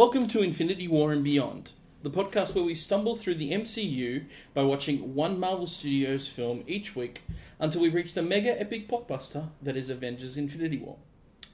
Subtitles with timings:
[0.00, 4.24] Welcome to Infinity War and Beyond, the podcast where we stumble through the MCU
[4.54, 7.20] by watching one Marvel Studios film each week
[7.58, 10.96] until we reach the mega epic blockbuster that is Avengers Infinity War.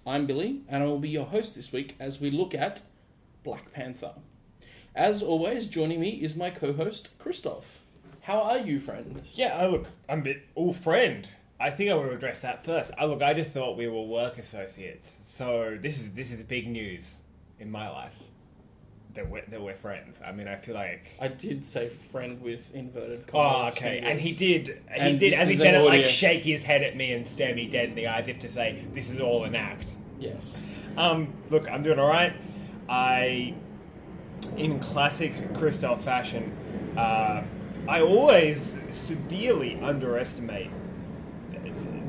[0.07, 2.83] I'm Billy, and I will be your host this week as we look at
[3.43, 4.13] Black Panther.
[4.95, 7.81] As always, joining me is my co host, Christoph.
[8.21, 9.23] How are you, friend?
[9.35, 10.47] Yeah, I look, I'm a bit.
[10.57, 11.29] Oh, friend.
[11.59, 12.93] I think I want to address that first.
[12.97, 16.69] I look, I just thought we were work associates, so this is this is big
[16.69, 17.23] news
[17.59, 18.15] in my life
[19.17, 20.21] that we're, that we're friends.
[20.25, 21.05] I mean, I feel like.
[21.21, 23.95] I did say friend with inverted Oh, okay.
[23.97, 24.11] fingers.
[24.11, 24.67] And he did.
[24.95, 26.09] He And did, this as he is said an it, like audio.
[26.09, 28.49] shake his head at me and stare me dead in the eyes, as if to
[28.49, 30.65] say, "This is all an act." Yes.
[30.97, 32.33] Um, look, I'm doing all right.
[32.89, 33.55] I,
[34.57, 36.57] in classic Christoph fashion,
[36.97, 37.43] uh,
[37.89, 40.71] I always severely underestimate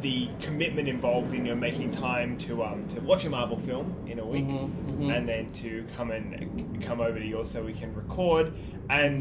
[0.08, 3.94] the commitment involved in you know, making time to um, to watch a Marvel film
[4.08, 4.70] in a week, Mhm,
[5.00, 5.14] mhm.
[5.18, 8.54] and then to come and come over to yours so we can record.
[8.90, 9.12] And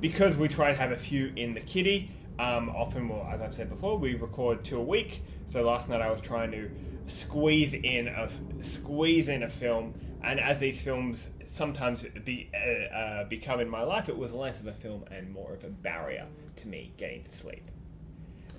[0.00, 3.54] because we try and have a few in the kitty, um, often, well, as I've
[3.54, 5.22] said before, we record two a week.
[5.48, 6.70] So last night I was trying to
[7.08, 8.28] squeeze in a
[8.60, 13.82] squeeze in a film, and as these films sometimes be, uh, uh, become in my
[13.82, 17.24] life, it was less of a film and more of a barrier to me getting
[17.24, 17.68] to sleep.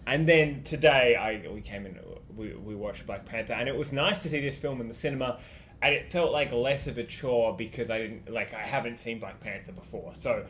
[0.08, 2.00] And then today, I we came in,
[2.34, 4.94] we, we watched Black Panther, and it was nice to see this film in the
[4.94, 5.40] cinema.
[5.82, 9.20] And it felt like less of a chore because I didn't like I haven't seen
[9.20, 10.46] Black Panther before, so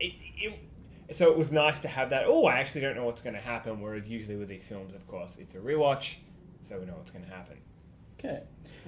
[0.00, 2.24] it, it so it was nice to have that.
[2.26, 3.80] Oh, I actually don't know what's going to happen.
[3.80, 6.16] Whereas usually with these films, of course, it's a rewatch,
[6.68, 7.58] so we know what's going to happen.
[8.18, 8.42] Okay.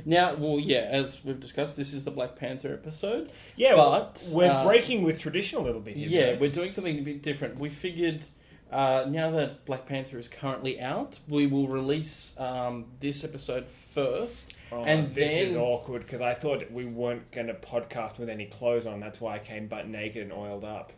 [0.04, 3.30] Now, well, yeah, as we've discussed, this is the Black Panther episode.
[3.56, 6.08] Yeah, But, we're uh, breaking with tradition a little bit here.
[6.08, 6.40] Yeah, though.
[6.40, 7.58] we're doing something a bit different.
[7.58, 8.24] We figured
[8.70, 14.52] uh, now that Black Panther is currently out, we will release um, this episode first.
[14.70, 18.28] Oh, and this then is awkward because I thought we weren't going to podcast with
[18.28, 19.00] any clothes on.
[19.00, 20.92] That's why I came butt naked and oiled up.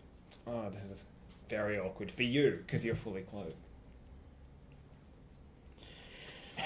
[0.47, 1.05] Oh, this is
[1.49, 3.55] very awkward for you because you're fully clothed.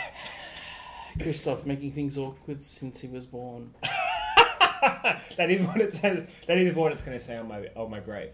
[1.21, 3.75] Christoph making things awkward since he was born.
[5.37, 6.27] that is what it says.
[6.47, 8.31] That is what it's going to say on my on my grave.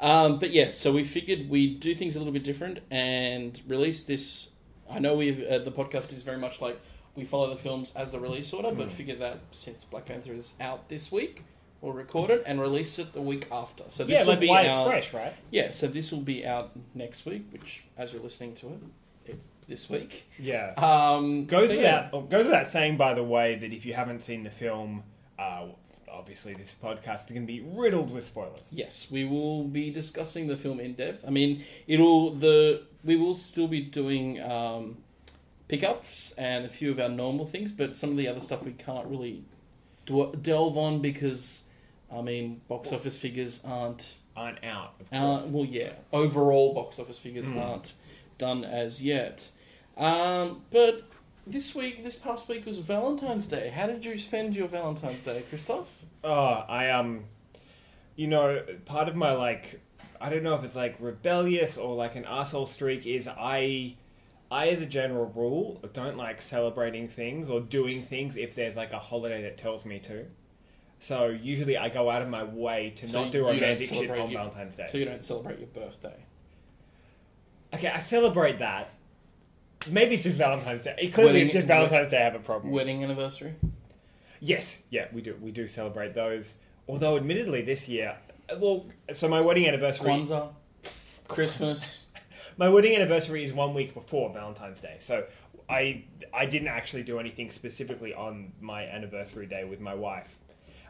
[0.00, 4.02] Um, but yes, so we figured we'd do things a little bit different and release
[4.04, 4.48] this.
[4.90, 6.80] I know we've uh, the podcast is very much like
[7.14, 8.92] we follow the films as the release order, but Mm.
[8.92, 11.42] figure that since Black Panther is out this week,
[11.80, 13.84] we'll record it and release it the week after.
[13.88, 15.34] So this yeah, will like be why it's fresh, right?
[15.50, 18.80] Yeah, so this will be out next week, which as you're listening to
[19.26, 19.38] it,
[19.68, 20.24] this week.
[20.38, 20.72] Yeah.
[20.78, 22.20] Um, Goes so, without yeah.
[22.28, 25.02] goes without saying, by the way, that if you haven't seen the film,
[25.38, 25.66] uh,
[26.12, 28.68] obviously this podcast is going to be riddled with spoilers.
[28.72, 31.24] Yes, we will be discussing the film in depth.
[31.26, 34.98] I mean, it'll the we will still be doing um,
[35.68, 38.72] pickups and a few of our normal things, but some of the other stuff we
[38.72, 39.44] can't really
[40.06, 41.62] dw- delve on because,
[42.12, 44.16] I mean, box office figures aren't.
[44.36, 47.60] Aren't out, of Uh, well, yeah, overall box office figures Mm.
[47.60, 47.92] aren't
[48.38, 49.48] done as yet.
[49.96, 51.02] Um, but
[51.46, 53.68] this week, this past week was Valentine's Day.
[53.70, 55.88] How did you spend your Valentine's Day, Christoph?
[56.22, 57.24] Oh, I um,
[58.16, 59.80] you know, part of my like,
[60.20, 63.96] I don't know if it's like rebellious or like an asshole streak is I,
[64.50, 68.92] I as a general rule don't like celebrating things or doing things if there's like
[68.92, 70.26] a holiday that tells me to.
[70.98, 73.96] So usually I go out of my way to So not do don't romantic shit
[73.96, 74.88] celebrate on your- Valentine's Day.
[74.92, 76.24] So you don't celebrate your birthday.
[77.72, 78.90] Okay, I celebrate that.
[79.88, 80.94] Maybe it's just Valentine's Day.
[80.98, 82.72] It clearly, Wedding- it's just Valentine's Day I have a problem.
[82.72, 83.54] Wedding anniversary.
[84.40, 85.36] Yes, yeah, we do.
[85.40, 86.56] We do celebrate those.
[86.88, 88.16] Although, admittedly, this year,
[88.58, 90.52] well, so my wedding anniversary, Kwanzaa,
[91.28, 92.06] Christmas.
[92.56, 94.96] my wedding anniversary is one week before Valentine's Day.
[94.98, 95.26] So
[95.68, 100.38] I, I didn't actually do anything specifically on my anniversary day with my wife.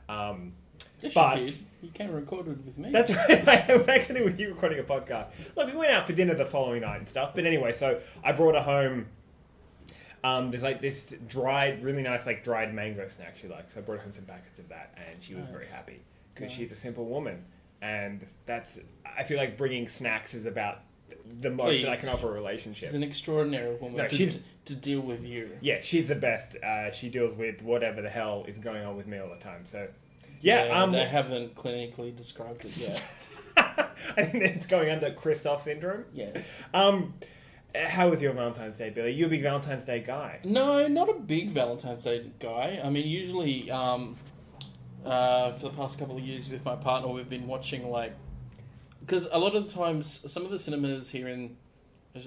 [0.08, 0.54] Um,
[1.00, 1.58] Yes, But- you did.
[1.82, 2.90] You came and recorded with me.
[2.92, 3.48] That's right.
[3.48, 5.30] I am actually with you recording a podcast.
[5.56, 7.30] Look, we went out for dinner the following night and stuff.
[7.34, 9.06] But anyway, so I brought her home.
[10.22, 13.72] Um, there's like this dried, really nice, like dried mango snack she likes.
[13.72, 16.00] So I brought her home some packets of that, and she was very happy
[16.34, 16.58] because Nice.
[16.58, 17.44] she's a simple woman,
[17.80, 18.78] and that's.
[19.16, 20.80] I feel like bringing snacks is about
[21.40, 22.88] the most that I can offer a relationship.
[22.88, 25.52] She's an extraordinary woman No, to, she's- to deal with you.
[25.62, 26.56] Yeah, she's the best.
[26.56, 29.64] Uh, she deals with whatever the hell is going on with me all the time.
[29.66, 29.88] So,
[30.40, 33.02] yeah, um, they haven't clinically described it yet.
[34.16, 36.04] I think it's going under Christoph syndrome.
[36.12, 36.50] yes.
[36.72, 37.14] Um,
[37.74, 39.12] how was your Valentine's Day, Billy?
[39.12, 40.40] You're a big Valentine's Day guy.
[40.44, 42.80] No, not a big Valentine's Day guy.
[42.82, 44.16] I mean, usually, um,
[45.04, 48.14] uh, for the past couple of years with my partner, we've been watching like
[49.00, 51.56] because a lot of the times, some of the cinemas here in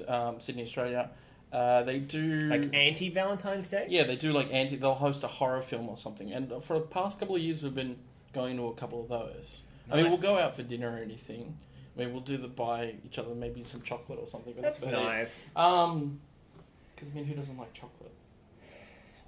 [0.08, 1.10] um, Sydney, Australia,
[1.54, 3.86] uh, they do Like anti Valentine's Day?
[3.88, 4.76] Yeah, they do like anti.
[4.76, 6.32] They'll host a horror film or something.
[6.32, 7.98] And for the past couple of years, we've been
[8.34, 9.62] going to a couple of those.
[9.92, 11.56] I mean, we'll go out for dinner or anything.
[11.96, 14.54] I mean, we'll do the buy each other maybe some chocolate or something.
[14.54, 14.96] But That's that's, it.
[14.96, 15.44] nice.
[15.56, 16.20] Um,
[16.96, 18.12] because I mean, who doesn't like chocolate?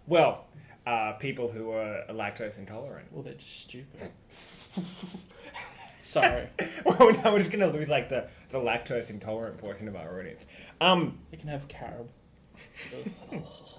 [0.07, 0.45] Well,
[0.88, 3.07] uh, people who are lactose intolerant.
[3.12, 4.12] Well, they're just stupid.
[6.06, 6.48] Sorry,
[6.86, 10.46] well, no, we're just gonna lose like the, the lactose intolerant portion of our audience.
[10.80, 12.10] Um, they can have carob.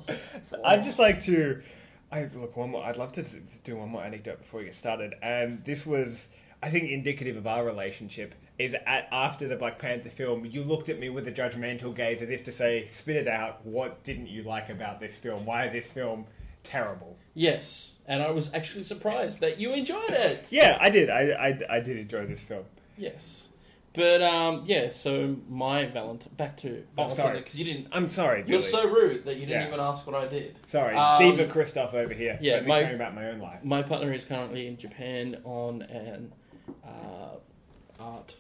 [0.64, 1.62] I'd just like to.
[2.11, 2.84] I look one more.
[2.84, 3.25] I'd love to
[3.62, 6.28] do one more anecdote before we get started, and this was,
[6.61, 8.34] I think, indicative of our relationship.
[8.58, 12.22] Is at after the Black Panther film, you looked at me with a judgmental gaze,
[12.22, 13.64] as if to say, "Spit it out.
[13.64, 15.46] What didn't you like about this film?
[15.46, 16.26] Why is this film
[16.64, 20.49] terrible?" Yes, and I was actually surprised that you enjoyed it.
[20.53, 21.11] Yeah, I did.
[21.11, 22.64] I, I, I did enjoy this film.
[22.97, 23.50] Yes,
[23.94, 24.91] but um, yeah.
[24.91, 27.88] So my Valentine, back to Oh, Valentine, because you didn't.
[27.93, 28.70] I'm sorry, You're Billy.
[28.70, 29.69] so rude that you didn't Yeah.
[29.69, 30.56] even ask what I did.
[30.67, 32.38] sorry, Um, Diva Christoph over here.
[32.41, 33.62] yeah, Let me my- tell you about my own life.
[33.64, 36.32] My partner is currently in Japan on an
[36.85, 37.37] uh,
[38.00, 38.35] art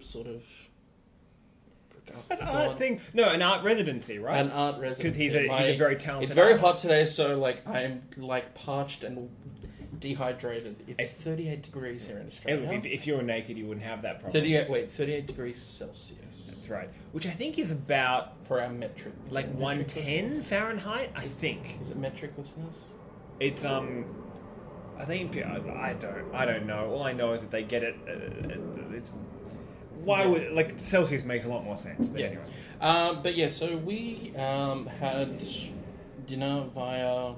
[0.00, 0.42] sort of
[2.30, 3.00] An art thing?
[3.12, 4.38] No, an art residency, right?
[4.44, 5.02] An art residency.
[5.02, 6.30] Because he's a, he's a very talented.
[6.30, 6.64] It's very artist.
[6.64, 9.28] hot today, so like I'm like parched and
[9.98, 10.76] dehydrated.
[10.88, 12.60] It's It's- 38 degrees here in Hey, Australia.
[12.72, 14.32] look, if, if you were naked, you wouldn't have that problem.
[14.32, 16.88] 38 wait, 38 degrees Celsius That's right.
[17.12, 19.14] Which I think is about for our metric.
[19.26, 20.46] is like it metric 110 listeners?
[20.46, 21.12] Fahrenheit.
[21.14, 22.76] I think Is it metric listeners?
[23.40, 24.04] it's um.
[24.98, 26.32] I think I, I don't.
[26.34, 26.90] I don't know.
[26.90, 27.96] All I know is that they get it.
[28.06, 29.10] Uh, it's
[30.04, 30.28] why Yeah.
[30.28, 32.08] would like Celsius makes a lot more sense.
[32.08, 32.26] But Yeah.
[32.26, 32.44] anyway,
[32.80, 35.42] Um, but yeah, so we um, had
[36.26, 37.34] dinner via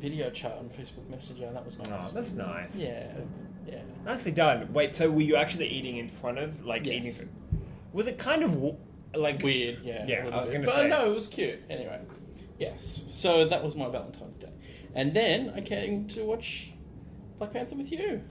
[0.00, 1.88] video chat on Facebook Messenger, and that was nice.
[1.90, 2.76] oh, that's nice.
[2.76, 3.12] yeah,
[3.66, 3.80] yeah.
[4.04, 4.72] nicely done.
[4.72, 7.04] Wait, so were you actually eating in front of like Yes.
[7.16, 7.28] eating?
[7.92, 8.76] Was it kind of
[9.14, 10.04] like Weird, yeah.
[10.06, 10.54] Yeah, I was bit.
[10.54, 10.88] gonna but say.
[10.88, 11.60] no, it was cute.
[11.70, 12.00] Anyway,
[12.58, 13.04] yes.
[13.06, 14.48] So that was my Valentine's Day,
[14.94, 16.70] and then I came to watch
[17.38, 18.22] Black Panther with you.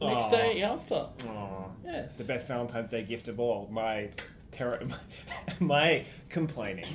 [0.00, 0.30] Next Aw.
[0.30, 0.94] day after.
[0.94, 1.64] Aw.
[1.84, 2.12] Yes.
[2.16, 3.68] the best Valentine's Day gift of all?
[3.70, 4.10] My
[4.50, 4.80] terror,
[5.60, 6.86] my complaining.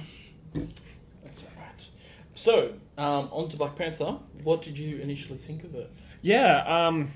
[0.53, 1.87] That's all right.
[2.33, 4.17] So, um, on to Black Panther.
[4.43, 5.91] What did you initially think of it?
[6.21, 6.63] Yeah.
[6.65, 7.11] Um,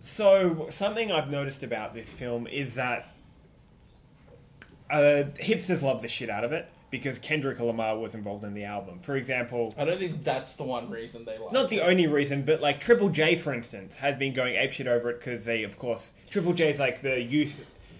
[0.00, 3.12] so something I've noticed about this film is that
[4.90, 8.64] uh, hipsters love the shit out of it because Kendrick Lamar was involved in the
[8.64, 8.98] album.
[9.00, 11.52] For example, I don't think that's the one reason they like.
[11.52, 11.70] not it.
[11.70, 15.20] the only reason, but like Triple J, for instance, has been going apeshit over it
[15.20, 17.54] because they, of course, Triple J is like the youth,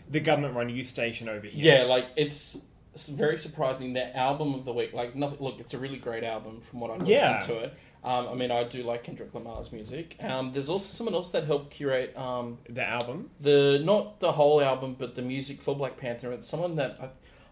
[0.08, 1.78] the government-run youth station over here.
[1.78, 2.58] Yeah, like it's,
[2.94, 3.92] it's very surprising.
[3.92, 5.38] Their album of the week, like nothing.
[5.40, 7.74] Look, it's a really great album from what I've listened to it.
[8.02, 10.16] Um, I mean, I do like Kendrick Lamar's music.
[10.20, 13.28] Um, there's also someone else that helped curate um, The album.
[13.40, 16.32] the not the whole album, but the music for Black Panther.
[16.32, 17.08] It's someone that I,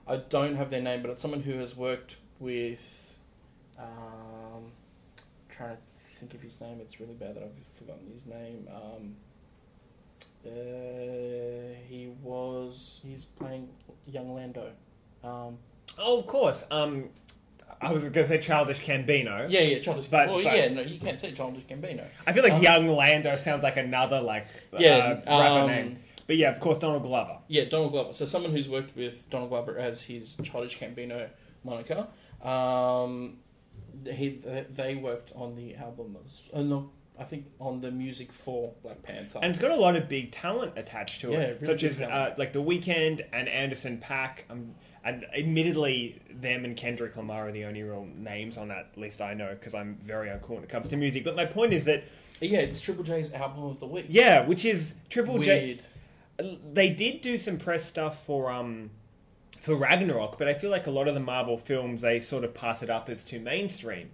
[0.09, 3.19] I don't have their name, but it's someone who has worked with.
[3.79, 4.73] Um,
[5.55, 6.79] trying to think of his name.
[6.81, 8.67] It's really bad that I've forgotten his name.
[8.75, 9.15] Um,
[10.47, 10.51] uh,
[11.89, 13.69] he was he's playing
[14.07, 14.71] young Lando.
[15.23, 15.59] Um,
[16.01, 16.65] Oh, of course.
[16.71, 17.09] Um,
[17.81, 19.47] I was going to say Childish Gambino.
[19.51, 20.07] yeah, yeah, Childish.
[20.07, 22.05] But- well, but- yeah, no, you can't say Childish Gambino.
[22.27, 24.47] I feel like Um, Young Lando sounds like another like
[24.77, 25.99] Yeah, uh, rapper um, name.
[26.29, 27.39] But yeah, of course, Donald Glover.
[27.49, 28.13] Yeah, Donald Glover.
[28.13, 31.29] So someone who's worked with Donald Glover as his Childish Gambino
[31.65, 32.07] moniker.
[32.43, 33.39] Um,
[34.05, 36.19] he they worked on the album.
[36.23, 39.39] As, uh, no, I think on the music for Black Panther.
[39.43, 42.01] And it's got a lot of big talent attached to Yeah, it, really such as
[42.01, 44.41] uh, like The Weeknd and Anderson .Paak.
[44.51, 49.23] Um, and admittedly, them and Kendrick Lamar are the only real names on that list
[49.23, 51.25] I know because I'm very uncool when it comes to music.
[51.25, 52.05] But my point is that
[52.43, 54.07] yeah, it's Triple J's album of the week.
[54.11, 55.81] yeah, which is Triple J.
[56.73, 58.91] They did do some press stuff for um
[59.61, 62.55] for Ragnarok, but I feel like a lot of the Marvel films they sort of
[62.55, 64.11] pass it up as too mainstream.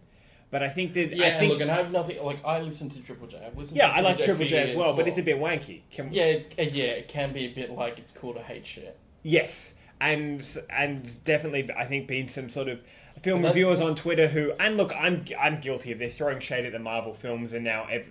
[0.51, 2.23] But I think that Yeah, I think look, and I have nothing.
[2.23, 3.43] Like I listen to Triple J.
[3.45, 5.37] I've listened yeah, I like Triple for J as years well, but it's a bit
[5.37, 5.81] wanky.
[5.91, 8.65] Can, Yeah, it- uh, yeah, it can be a bit like it's cool to hate
[8.65, 8.97] shit.
[9.23, 12.81] Yes, and and definitely, I think being some sort of
[13.23, 16.73] film reviewers on Twitter who, and look, I'm I'm guilty of this, throwing shade at
[16.73, 18.11] the Marvel films, and now ev-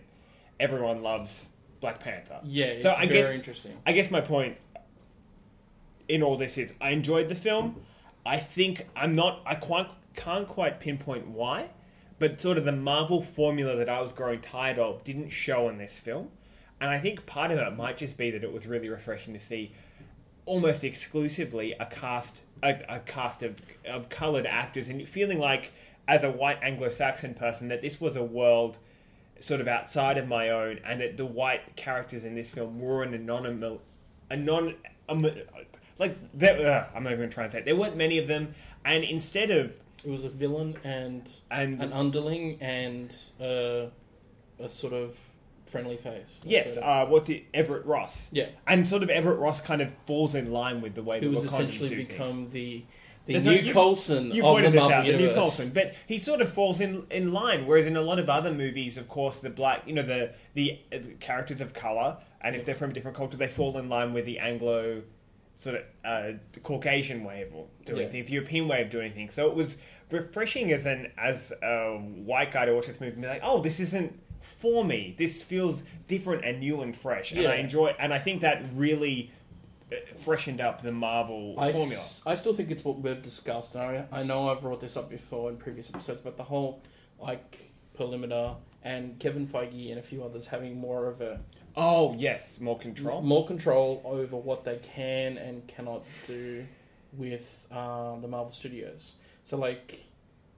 [0.59, 1.47] everyone loves
[1.83, 2.39] Black Panther.
[2.45, 3.73] Yeah, it's So I very get- interesting.
[3.85, 4.55] I guess my point
[6.07, 7.81] in all this is, I enjoyed the film.
[8.25, 11.71] I think I'm not, I quite can't quite pinpoint why,
[12.19, 15.77] but sort of the Marvel formula that I was growing tired of didn't show in
[15.77, 16.29] this film,
[16.79, 19.39] and I think part of it might just be that it was really refreshing to
[19.39, 19.73] see
[20.45, 25.71] almost exclusively a cast a, a cast of of colored actors and feeling like
[26.07, 28.77] as a white Anglo-Saxon person that this was a world
[29.43, 33.03] sort of outside of my own and that the white characters in this film were
[33.03, 33.79] an anonymous
[34.31, 34.75] anon
[35.09, 35.27] um,
[35.99, 37.65] like there, uh, I'm not even going to try and say it.
[37.65, 39.73] There weren't many of them and instead of
[40.05, 43.87] It was a villain and and an underling and uh,
[44.63, 45.15] a sort of
[45.65, 46.39] friendly face.
[46.43, 47.43] Yes, it- uh, what's it?
[47.53, 48.29] Everett Ross.
[48.31, 48.47] yeah.
[48.67, 51.41] And sort of Everett Ross kind of falls in line with the way Who that
[51.41, 52.07] has Wakandans essentially do things.
[52.09, 52.83] become the
[53.25, 55.35] the That's new right, you- Coulson You of the Marvel out, the new universe.
[55.37, 57.65] Coulson, but he sort of falls in in line.
[57.65, 60.79] Whereas in a lot of other movies, of course, the black, you know, the the,
[60.91, 64.13] uh, characters of color, and if they're from a different culture, they fall in line
[64.13, 65.03] with the Anglo
[65.57, 66.31] sort of uh,
[66.63, 67.49] Caucasian way of
[67.85, 68.07] doing Yeah.
[68.09, 69.33] things, European way of doing things.
[69.33, 69.77] So it was
[70.11, 73.61] refreshing as an as a white guy to watch this movie and be like, oh,
[73.61, 75.15] this isn't for me.
[75.17, 77.61] This feels different and new and fresh, and I Yeah.
[77.61, 77.95] enjoy.
[77.97, 79.31] And I think that really
[80.23, 82.01] freshened up the Marvel I, formula.
[82.03, 83.75] s- I still think it's what we've discussed.
[83.75, 86.81] I, I know I've brought this up before in previous episodes, but the whole
[87.19, 91.39] like Perlmutter and Kevin Feige and a few others having more of a
[91.75, 93.21] Oh yes, more control.
[93.21, 96.65] more control over what they can and cannot do
[97.13, 99.13] with uh, the Marvel Studios.
[99.43, 99.99] So like,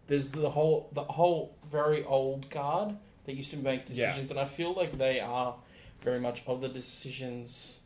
[0.07, 4.07] there's the whole the whole very old guard that used to make Yeah.
[4.07, 5.55] decisions, and I feel like they are
[6.01, 7.79] very much of the decisions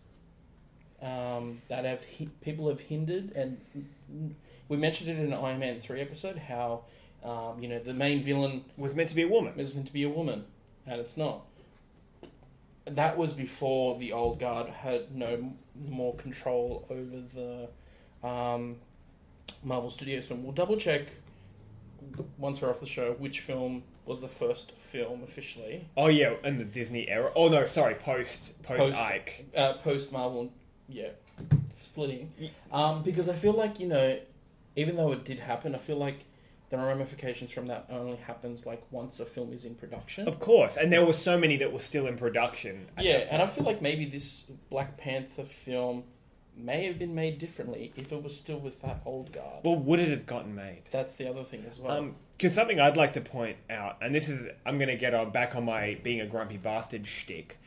[1.02, 3.32] um, that have hi- people have hindered.
[3.36, 3.60] And
[4.68, 6.82] we mentioned it in an Iron Man three episode how
[7.24, 9.60] um, you know the main villain was meant to be a woman.
[9.60, 10.46] is meant to be a woman,
[10.86, 11.42] and it's not.
[12.86, 15.54] That was before the old guard had no
[15.88, 17.22] more control over
[18.24, 18.78] the um,
[19.64, 20.44] Marvel Studios film.
[20.44, 21.04] We'll double check
[22.38, 26.58] once we're off the show which film was the first film officially Oh yeah, in
[26.58, 27.32] the Disney era.
[27.36, 29.46] Oh no, sorry, post post, Post- Ike.
[29.56, 30.52] uh, post Marvel,
[30.90, 31.10] yeah,
[31.76, 32.32] splitting.
[32.72, 34.20] Um, because I feel like you know,
[34.76, 36.26] even though it did happen, I feel like
[36.70, 40.28] the ramifications from that only happens like once a film is in production.
[40.28, 42.88] Of course, and there were so many that were still in production.
[43.00, 46.04] Yeah, and I feel like maybe this Black Panther film
[46.56, 49.64] may have been made differently if it was still with that old guard.
[49.64, 50.82] well, would it have gotten made?
[50.92, 51.98] That's the other thing as well.
[51.98, 55.14] Um, because something I'd like to point out, and this is, I'm going to get
[55.14, 57.58] on back on my being a grumpy bastard shtick,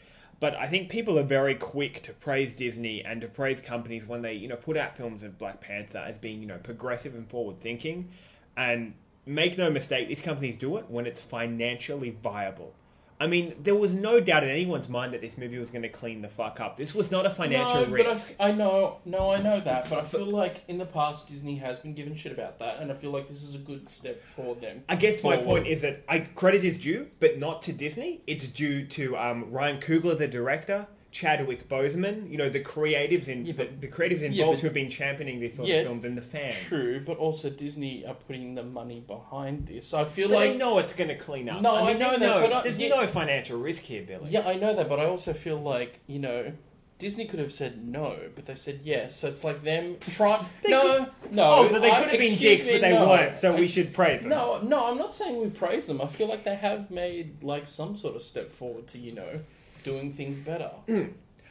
[0.43, 4.23] but I think people are very quick to praise Disney and to praise companies when
[4.23, 7.31] they, you know, put out films of Black Panther as being, you know, progressive and
[7.31, 8.09] forward thinking,
[8.57, 8.95] and
[9.25, 12.75] make no mistake, these companies do it when it's financially viable.
[13.23, 15.89] I mean, there was no doubt in anyone's mind that this movie was going to
[15.89, 16.77] clean the fuck up.
[16.77, 19.89] This was not a financial no, but I f- I, know, no, I know that,
[19.89, 22.91] but I feel like in the past Disney has been given shit about that, and
[22.91, 24.83] I feel like this is a good step for them.
[24.89, 28.23] I guess my point is that I credit is due, but not to Disney.
[28.27, 33.45] It's due to um, Ryan Coogler, the director, Chadwick Boseman, you know, the creatives in
[33.47, 35.77] Yeah, the, but- the creatives yeah, involved but- who have been championing these sort Yeah,
[35.77, 36.57] of films and the fans.
[36.59, 39.87] True, but also Disney are putting the money behind this.
[39.89, 41.61] So I feel like they know it's going to clean up.
[41.61, 42.89] No, I mean, know they that, but I- there's yeah.
[42.89, 44.31] no financial risk here, Billy.
[44.31, 46.53] Yeah, I know that, but I also feel like you know,
[46.99, 49.15] Disney could have said no, but they said yes.
[49.17, 50.43] So it's like them try.
[50.63, 51.45] They no, no.
[51.53, 53.07] Oh, so they could have been dicks, me, but they no.
[53.09, 53.37] weren't.
[53.37, 54.31] So I- we should praise them.
[54.31, 56.01] No, no, I'm not saying we praise them.
[56.01, 59.41] I feel like they have made like some sort of step forward to you know
[59.83, 60.71] doing things better.
[60.87, 61.05] Hmm.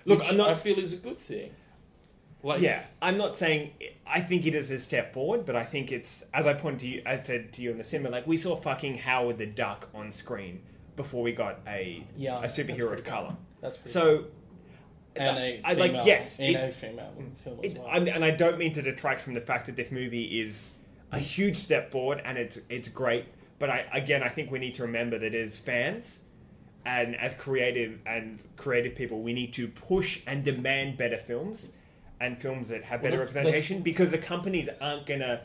[0.06, 1.52] Look, I'm not I feel is a good thing.
[2.44, 3.72] Like yeah, I'm not saying
[4.08, 6.88] I think it is a step forward, but I think it's as I pointed to
[6.88, 9.90] you, I said to you in the cinema, like we saw fucking Howard the Duck
[9.94, 10.62] on screen
[10.96, 13.06] before we got a Yeah, a superhero of good.
[13.06, 13.36] color.
[13.62, 14.26] that's pretty So
[15.16, 17.88] and a I female, like yes, and it- a female film as well.
[17.88, 20.72] I'm- and I don't mean to detract from the fact that this movie is
[21.12, 23.26] a huge step forward and it's it's great.
[23.60, 26.21] But I again, I think we need to remember that as fans
[26.86, 31.70] and as creative and creative people, we need to push and demand better films
[32.20, 35.42] and films that have better let's- representation because the companies aren't gonna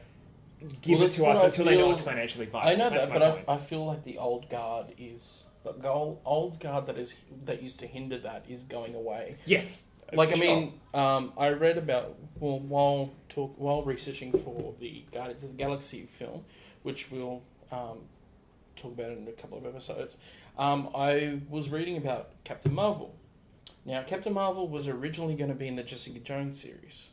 [0.83, 2.71] give Well, it to us I until they know it's financially viable.
[2.71, 3.49] I know That's that, but.
[3.49, 7.15] I, I feel like the old guard is the old, old guard that is
[7.45, 9.37] that used to hinder that is going away.
[9.47, 10.41] yes, Like I sure.
[10.41, 15.57] mean, um, I read about well while talk while researching for the Guardians of the
[15.57, 16.45] Galaxy film,
[16.85, 17.99] which we'll um,
[18.77, 20.17] talk about it in a couple of episodes.
[20.59, 23.15] Um, I was reading about Captain Marvel.
[23.85, 27.09] Now, Captain Marvel was originally going to be in the Jessica Jones series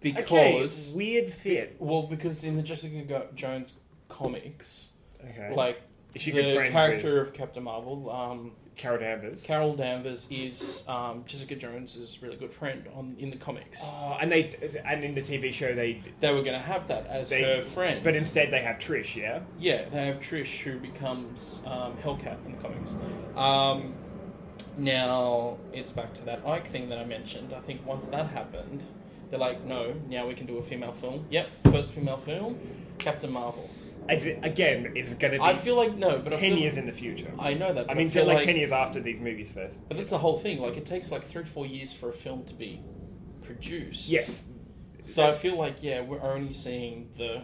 [0.00, 1.76] because okay, weird fit.
[1.78, 3.78] well, because in the Jessica Go- Jones
[4.08, 4.88] comics,
[5.24, 5.80] Okay, like
[6.16, 9.42] she the character with of Captain Marvel, um, Carol Danvers?
[9.42, 13.80] Carol Danvers is um, Jessica Jones's really good friend on in the comics.
[13.84, 14.50] Oh, and they
[14.84, 17.62] and in the TV show they They were going to have that as They- her
[17.62, 19.40] friend, But instead, they have Trish, yeah?
[19.58, 22.94] yeah, they have Trish who becomes um, Hellcat in the comics.
[23.36, 23.94] Um,
[24.76, 27.52] now it's back to that Ike thing that I mentioned.
[27.54, 28.82] I think once that happened,
[29.30, 31.26] they're like, no, now we can do a female film.
[31.30, 32.58] Yep, first female film,
[32.98, 33.68] Captain Marvel.
[34.08, 36.76] It, again, it's going to be I feel like no, but I 10 feel, years
[36.76, 37.32] in the future.
[37.38, 37.84] I know that.
[37.84, 39.78] I but mean, feel like, 10 years after these movies first.
[39.88, 40.60] But that's the whole thing.
[40.60, 42.80] Like, it takes like three to four years for a film to be
[43.42, 44.08] produced.
[44.08, 44.44] Yes.
[45.02, 47.42] So I feel like yeah, we're only seeing the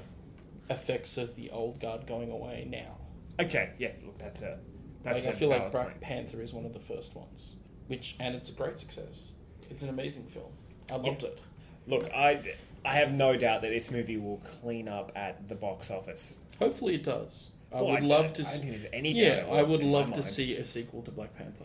[0.71, 2.99] effects of the old guard going away now.
[3.41, 4.59] Okay, yeah, look, that's a
[5.03, 6.01] That's like, I a feel like valid Black point.
[6.01, 7.51] Panther is one of the first ones,
[7.87, 9.33] which and it's a great success.
[9.71, 10.53] It's an amazing film.
[10.91, 11.41] I loved it.
[11.87, 15.91] Look, I I have no doubt that this movie will clean up at the box
[15.91, 16.39] office.
[16.59, 17.49] Hopefully, it does.
[17.73, 18.43] I Well, would I love don't- to.
[18.43, 21.37] I See, think there's any yeah, I would love to see a sequel to Black
[21.37, 21.65] Panther.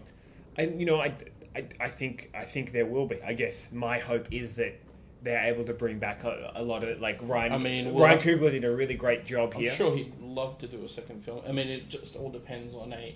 [0.57, 1.13] And you know, I,
[1.55, 3.21] I, I think I think there will be.
[3.23, 4.79] I guess my hope is that
[5.23, 7.53] they're able to bring back a, a lot of like Ryan.
[7.53, 9.59] I mean, well, Ryan Coogler did a really great job here.
[9.59, 9.73] I'm here.
[9.75, 11.41] sure he'd love to do a second film.
[11.47, 13.15] I mean, it just all depends on a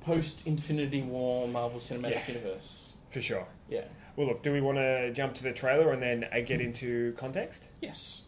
[0.00, 2.26] post Infinity War Marvel Cinematic Yeah.
[2.28, 2.92] Universe.
[3.10, 3.46] for sure.
[3.68, 3.84] Yeah.
[4.16, 7.12] Well, look, do we want to jump to the trailer and then uh, get into
[7.14, 7.68] context?
[7.80, 8.22] Yes.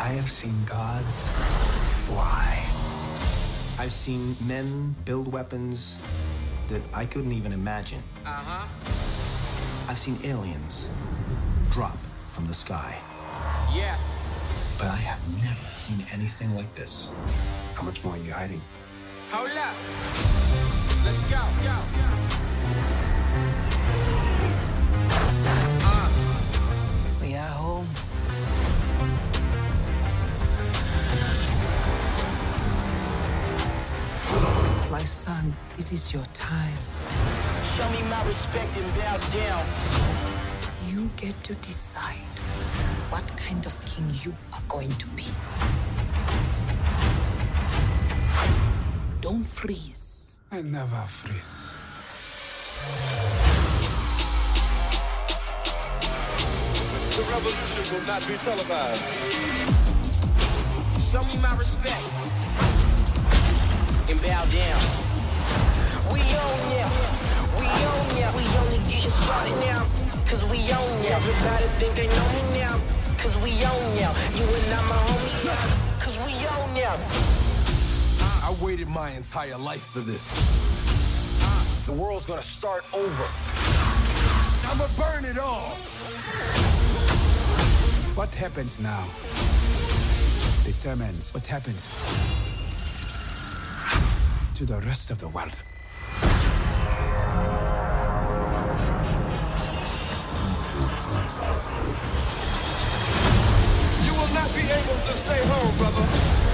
[0.00, 1.28] I have seen gods
[2.06, 2.64] fly.
[3.78, 6.00] I've seen men build weapons
[6.68, 8.02] that I couldn't even imagine.
[8.24, 8.68] Uh huh.
[9.90, 10.88] I've seen aliens
[11.70, 12.96] drop from the sky.
[13.74, 13.98] Yeah.
[14.78, 17.10] But I have never seen anything like this.
[17.74, 18.62] How much more are you hiding?
[19.30, 19.76] Hold up.
[21.04, 21.40] Let's go.
[21.62, 22.39] Go.
[22.39, 22.39] We
[34.90, 36.74] My son, it is your time.
[37.76, 39.64] Show me my respect and bow down.
[40.88, 42.26] You get to decide
[43.08, 45.26] what kind of king you are going to be.
[49.20, 50.40] Don't freeze.
[50.50, 51.76] I never freeze.
[57.14, 59.06] The revolution will not be televised.
[61.12, 62.19] Show me my respect
[64.10, 64.80] And bow down.
[66.10, 66.86] We own ya.
[67.60, 68.26] We own ya.
[68.34, 69.86] We only getting started now.
[70.26, 71.14] Cause we own ya.
[71.14, 72.80] Everybody think they know me now.
[73.18, 74.10] Cause we own ya.
[74.34, 76.00] You and I'm a homie now.
[76.00, 76.96] Cause we own ya.
[78.42, 80.34] I waited my entire life for this.
[81.86, 83.26] The world's gonna start over.
[84.70, 85.76] I'ma burn it all.
[88.16, 89.06] What happens now
[90.64, 91.86] determines what happens
[94.60, 95.62] to the rest of the world.
[104.04, 106.04] You will not be able to stay home, brother.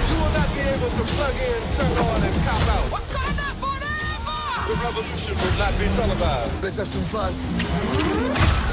[0.07, 2.87] You will not be able to plug in, turn on, and cop out.
[2.95, 4.39] Wakanda forever.
[4.71, 6.63] The revolution will not be televised.
[6.63, 8.66] Let's have some fun.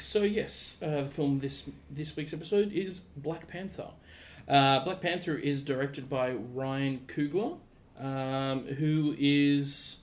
[0.00, 0.04] Back.
[0.04, 3.88] So yes, uh, the film this this week's episode is Black Panther.
[4.48, 7.58] Uh, Black Panther is directed by Ryan Coogler,
[7.98, 9.98] um, who is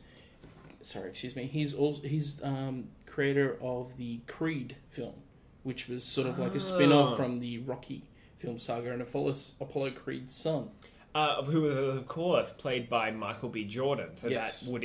[0.82, 1.46] sorry, excuse me.
[1.46, 5.16] He's also he's um, creator of the Creed film,
[5.64, 7.00] which was sort of like a spin Ah.
[7.12, 8.04] off from the Rocky
[8.40, 10.70] film saga, and it follows Apollo Creed's son.
[11.16, 13.64] Uh, who was, of course, played by Michael B.
[13.66, 14.10] Jordan.
[14.18, 14.60] So Yes.
[14.62, 14.84] that would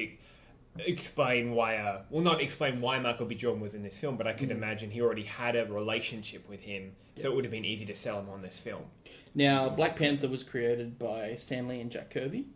[0.78, 3.34] explain why, uh, well, not explain why Michael B.
[3.34, 4.52] Jordan was in this film, but I could Mm.
[4.56, 7.94] imagine he already had a relationship with him, so it would have been easy to
[7.94, 8.84] sell him on this film.
[9.34, 12.46] Now, Black Panther was created by Stan Lee and Jack Kirby.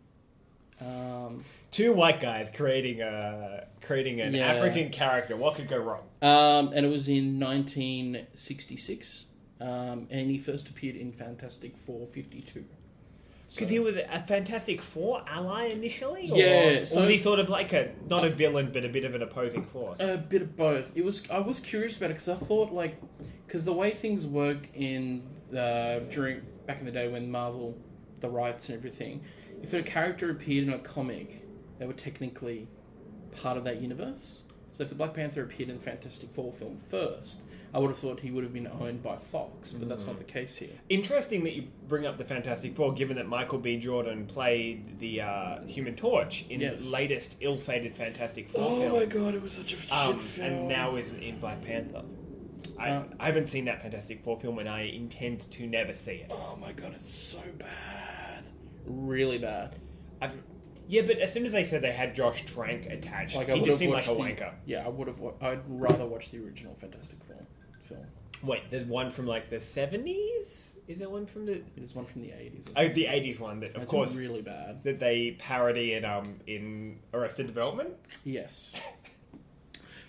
[0.79, 4.53] Um, Two white guys creating a creating an Yeah.
[4.53, 5.35] African character.
[5.35, 6.03] What could go wrong?
[6.21, 9.25] Um, and it was in 1966.
[9.59, 12.65] Um, and he first appeared in Fantastic Four 52.
[13.53, 17.39] Because he was a Fantastic Four ally initially, or, Yeah, or so- was he sort
[17.39, 19.99] of like a not a villain but a bit of an opposing force?
[19.99, 20.91] A bit of both.
[20.95, 21.23] It was.
[21.29, 23.01] I was curious about it because I thought like,
[23.45, 27.77] because the way things work in the during back in the day when Marvel,
[28.19, 29.21] the rights and everything,
[29.63, 31.41] if a character appeared in a comic,
[31.79, 32.67] they were technically
[33.31, 34.41] part of that universe.
[34.71, 37.39] So if the Black Panther appeared in the Fantastic Four film first,
[37.77, 40.23] I would have thought he would have been owned by Fox, but that's not the
[40.23, 40.71] case here.
[40.89, 43.77] Interesting that you bring up the Fantastic Four, given that Michael B.
[43.77, 46.81] Jordan played the uh, Human Torch in Yes.
[46.81, 48.91] the latest ill-fated Fantastic Four Oh film.
[48.93, 50.47] Oh my god, it was such a shit um, film.
[50.47, 52.01] and now is in Black Panther.
[52.79, 56.13] I, Uh, I haven't seen that Fantastic Four film, and I intend to never see
[56.13, 56.31] it.
[56.31, 58.43] Oh my god, it's so bad.
[58.87, 59.75] Really bad.
[60.19, 60.33] I've,
[60.87, 63.59] yeah, but as soon as they said they had Josh Trank attached, Like I he
[63.59, 64.53] would just seemed like watched a the, wanker.
[64.65, 65.19] Yeah, I would have.
[65.19, 67.45] wa- I'd rather watch the original Fantastic Four
[67.87, 68.05] film.
[68.43, 70.75] Wait, there's one from like the seventies.
[70.87, 72.65] Is there one from the There's one from the eighties.
[72.75, 74.83] oh the eighties one that of course really bad.
[74.83, 77.89] that they parody in um in Arrested Development?
[78.23, 78.73] Yes.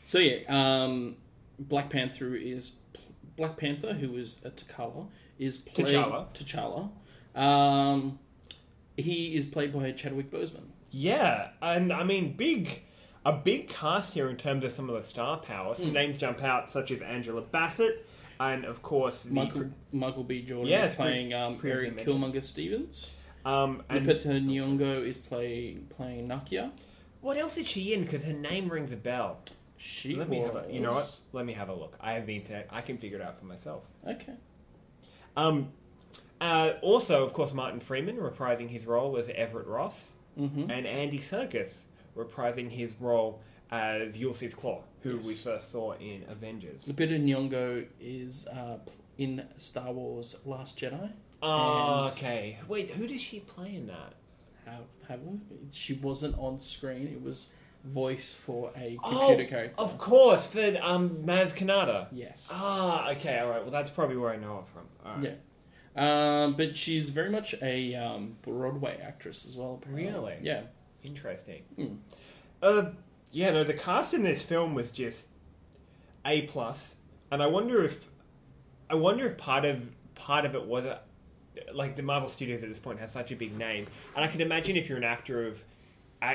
[0.05, 1.17] so yeah, um,
[1.59, 2.73] Black Panther is
[3.37, 6.27] Black Panther, who is a T'Challa, is played T'Challa.
[6.35, 6.91] T'Challa.
[7.41, 8.19] Um,
[8.97, 10.67] he is played by Chadwick Boseman.
[10.91, 12.83] Yeah, and I mean, big,
[13.25, 15.75] a big cast here in terms of some of the star power.
[15.75, 18.07] Some names jump out, such as Angela Bassett,
[18.41, 20.43] and of course Michael Michael B.
[20.43, 21.99] Jordan Yeah, is playing um, Erik.
[22.05, 23.15] Killmonger Stevens.
[23.45, 23.83] um.
[23.89, 26.71] And Lupita Nyong'o is play playing Nakia.
[27.21, 28.03] what else is she in?
[28.05, 29.41] Because her name rings a bell.
[29.81, 31.19] She Let me have a, you know what?
[31.33, 31.97] Let me have a look.
[32.01, 32.67] I have the internet.
[32.71, 33.85] I can figure it out for myself.
[34.05, 34.35] Okay.
[35.37, 35.69] Um,
[36.41, 40.71] uh, also, of course, Martin Freeman reprising his role as Everett Ross, Mm-hmm.
[40.71, 41.75] and Andy Serkis
[42.23, 45.25] reprising his role as Ulysses Klaue, who Yes.
[45.27, 46.85] we first saw in Avengers.
[46.87, 48.79] Lupita Nyong'o is uh,
[49.19, 51.11] in Star Wars Last Jedi.
[51.43, 52.59] Oh, okay.
[52.67, 54.15] Wait, who does she play in that?
[54.67, 55.21] Have, have
[55.71, 57.07] she wasn't on screen.
[57.09, 57.49] It was
[57.85, 59.81] voice for a computer Oh, character.
[59.83, 62.09] of course, for um, Maz Kanata.
[62.13, 62.49] Yes.
[62.53, 63.63] Ah, okay, all right.
[63.63, 64.83] Well, that's probably where I know her from.
[65.07, 65.25] All right.
[65.97, 66.45] Yeah.
[66.45, 69.81] Um, but she's very much a um, Broadway actress as well.
[69.83, 70.07] apparently.
[70.13, 70.37] Really?
[70.43, 70.63] Yeah.
[71.03, 71.63] Interesting.
[71.77, 71.95] Hmm.
[72.63, 72.91] Uh,
[73.31, 75.27] yeah, no, the cast in this film was just
[76.25, 76.97] a plus,
[77.31, 78.09] and I wonder if,
[78.91, 81.01] I wonder if part of part of it was a,
[81.73, 84.41] like the Marvel Studios at this point has such a big name, and I can
[84.41, 85.63] imagine if you're an actor of,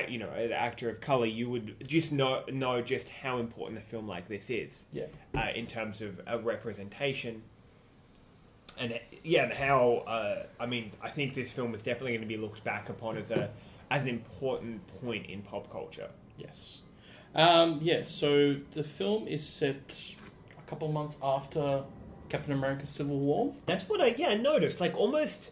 [0.08, 3.82] you know, an actor of color, you would just know know just how important a
[3.82, 4.86] film like this is.
[4.92, 5.04] Yeah.
[5.34, 7.42] uh, in terms of uh, representation.
[8.78, 12.22] And uh, yeah, and how uh, I mean, I think this film is definitely going
[12.22, 13.50] to be looked back upon as a
[13.90, 16.10] as an important point in pop culture.
[16.36, 16.78] Yes.
[17.34, 20.02] Um, yeah, so the film is set
[20.56, 21.82] a couple months after
[22.28, 23.54] Captain America Civil War.
[23.66, 24.80] That's what I yeah noticed.
[24.80, 25.50] Like almost,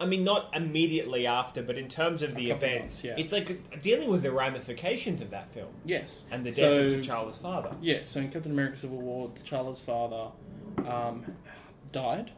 [0.00, 3.14] I mean, not immediately after, but in terms of the couple events, months, yeah.
[3.16, 6.24] it's like dealing with the ramifications of that film Yes.
[6.30, 7.76] and the death so, of T'Challa's father.
[7.80, 10.30] Yeah, so in Captain America Civil War, T'Challa's father
[10.86, 11.24] um,
[11.92, 12.32] died,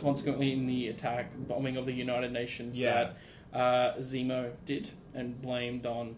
[0.00, 2.94] consequently in the attack, bombing of the United Nations Yeah.
[2.94, 3.16] that
[3.56, 6.16] uh, Zemo did and blamed on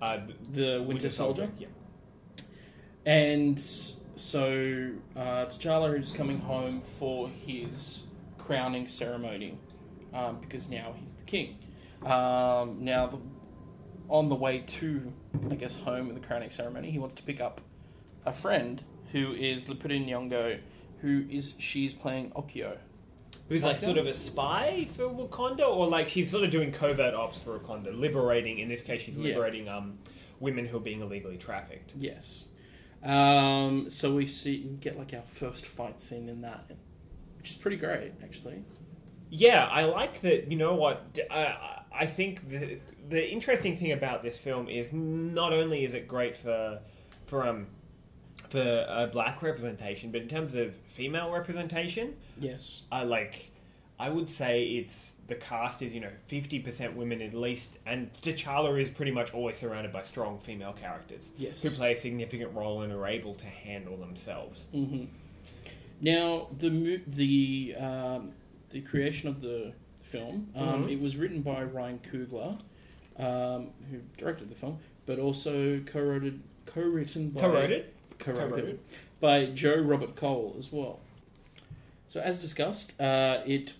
[0.00, 0.20] Uh,
[0.54, 1.48] the Winter, Soldier.
[1.58, 1.66] Yeah.
[3.04, 3.58] And
[4.14, 8.06] so uh, T'Challa is coming home for his
[8.38, 9.58] crowning ceremony
[10.14, 11.58] um, because now he's the king.
[12.04, 13.18] Um, now, the,
[14.08, 15.12] on the way to,
[15.50, 17.60] I guess, home in the crowning ceremony, he wants to pick up
[18.24, 20.60] a friend who is Lupita Nyong'o,
[21.00, 22.78] who is she's playing Okio.
[23.48, 27.14] Who's like sort of a spy for Wakanda, or like she's sort of doing covert
[27.14, 28.58] ops for Wakanda, liberating.
[28.58, 29.24] In this case, she's Yeah.
[29.34, 29.98] liberating um,
[30.38, 31.94] women who are being illegally trafficked.
[31.96, 32.48] Yes.
[33.02, 36.70] Um, so we see we get like our first fight scene in that,
[37.38, 38.64] which is pretty great actually.
[39.30, 40.50] Yeah, I like that.
[40.50, 41.12] You know what?
[41.12, 45.94] d- I I think the the interesting thing about this film is not only is
[45.94, 46.80] it great for
[47.26, 47.68] for um
[48.50, 52.82] for uh, black representation, but in terms of female representation, Yes.
[52.90, 53.50] I like.
[54.00, 58.10] I would say it's the cast is you know fifty percent women at least, and
[58.22, 61.60] T'Challa is pretty much always surrounded by strong female characters Yes.
[61.62, 64.62] who play a significant role and are able to handle themselves.
[64.72, 65.04] hmm
[66.00, 68.32] Now the the um,
[68.70, 70.92] the creation of the film um, Mhm.
[70.92, 72.58] it was written by Ryan Coogler,
[73.18, 76.32] um, who directed the film, but also co-wrote
[76.66, 77.84] co-written by Co-wrote
[78.18, 78.80] co-wrote
[79.20, 81.00] by Joe Robert Cole as well.
[82.08, 83.72] So as discussed, uh, it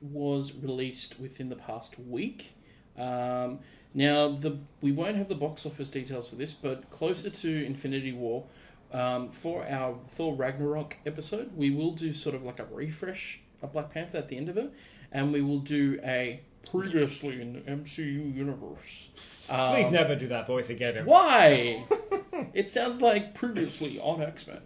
[0.00, 2.54] was released within the past week.
[2.98, 3.60] Um,
[3.94, 8.12] now the we won't have the box office details for this, but closer to Infinity
[8.12, 8.44] War,
[8.92, 13.72] um, for our Thor Ragnarok episode, we will do sort of like a refresh of
[13.72, 14.70] Black Panther at the end of it,
[15.10, 19.08] and we will do a previously in the MCU universe.
[19.46, 21.04] Please Um, never do that voice again.
[21.04, 21.84] Why?
[22.54, 24.60] it sounds like previously on X Men.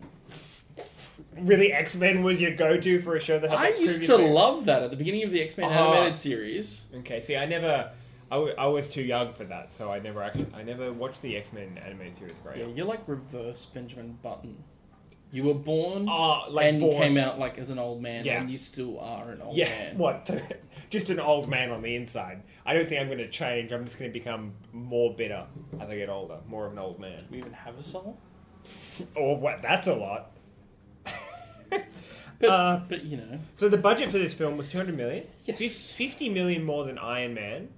[1.37, 4.01] Really, X Men was your go to for a show that had I that used
[4.03, 4.31] to previously?
[4.33, 5.93] love that at the beginning of the X Men Uh-huh.
[5.93, 6.87] animated series.
[6.99, 7.91] Okay, see, I never,
[8.31, 11.23] I, w- I was too young for that, so I never actually, I never watched
[11.23, 12.35] the X Men animated series.
[12.45, 12.59] Right?
[12.59, 14.63] Yeah, you're like reverse Benjamin Button.
[15.31, 18.41] You were born Oh, like and born- came out like as an old man, Yeah.
[18.41, 19.99] and you still are an old Yeah, man.
[19.99, 20.31] what?
[20.91, 22.43] just an old man on the inside.
[22.65, 23.73] I don't think I'm going to change.
[23.73, 25.47] I'm just going to become more bitter
[25.81, 27.21] as I get older, more of an old man.
[27.21, 28.19] Do we even have a soul?
[29.15, 29.63] Or what?
[29.63, 30.33] That's a lot.
[32.41, 35.27] But, Uh, but you know, So the budget for this film was 200 million.
[35.45, 35.91] Yes.
[35.91, 37.69] 50 million more than Iron Man.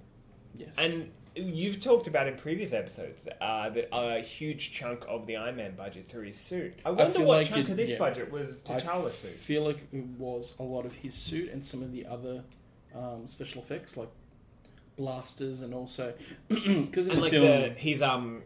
[0.55, 0.69] yes.
[0.77, 5.55] And you've talked about in previous episodes uh, that a huge chunk of the Iron
[5.55, 6.75] Man budget through his suit.
[6.85, 7.97] I wonder feel what like chunk it- of this yeah.
[7.97, 9.31] budget was I T'Challa's suit.
[9.31, 12.43] I feel like it was a lot of his suit and some of the other
[12.95, 14.09] um, special effects, like
[14.97, 16.13] blasters, and also
[16.47, 18.41] because in and the like film, the his um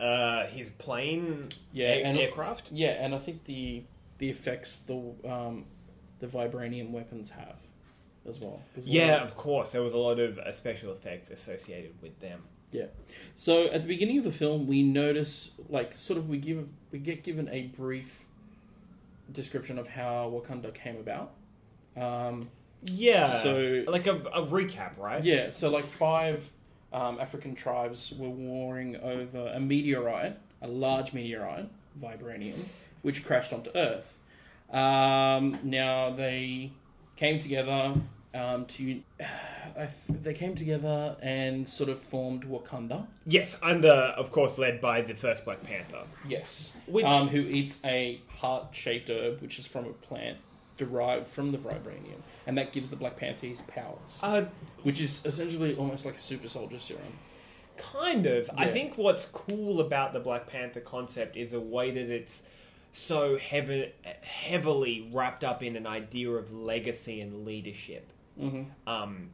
[0.00, 2.70] uh his plane Yeah, air- and- aircraft.
[2.72, 3.82] yeah, and I think the
[4.18, 4.94] the effects, the
[5.28, 5.64] um,
[6.20, 7.56] the vibranium weapons have
[8.28, 8.60] as well.
[8.74, 9.72] There's a lot Yeah, of- of course.
[9.72, 12.42] There was a lot of uh, special effects associated with them.
[12.72, 12.86] Yeah.
[13.36, 16.98] So at the beginning of the film, we notice, like, sort of, we give we
[16.98, 18.24] get given a brief
[19.32, 21.32] description of how Wakanda came about.
[21.96, 22.48] Um,
[22.86, 23.42] Yeah.
[23.42, 25.22] So- like a, a recap, right?
[25.22, 25.50] yeah.
[25.50, 26.50] So like five
[26.92, 31.68] um, African tribes were warring over a meteorite, a large meteorite,
[32.00, 32.64] vibranium,
[33.02, 34.18] which crashed onto Earth.
[34.70, 36.72] Um, now they
[37.16, 37.94] came together
[38.34, 39.00] um, to.
[39.76, 43.06] I th- they came together and sort of formed Wakanda.
[43.26, 46.04] Yes, under, of course, led by the first Black Panther.
[46.26, 46.74] Yes.
[46.86, 50.38] Which- Um, who eats a heart-shaped herb, which is from a plant
[50.78, 54.44] derived from the vibranium, and that gives the Black Panther his powers, Uh,
[54.82, 57.02] which is essentially almost like a super soldier serum.
[57.76, 58.48] Kind of.
[58.56, 58.72] I Yeah.
[58.72, 62.42] think what's cool about the Black Panther concept is the way that it's
[62.92, 68.06] so heavy, heavily wrapped up in an idea of legacy and leadership.
[68.40, 68.64] Mm-hmm.
[68.88, 69.30] Um,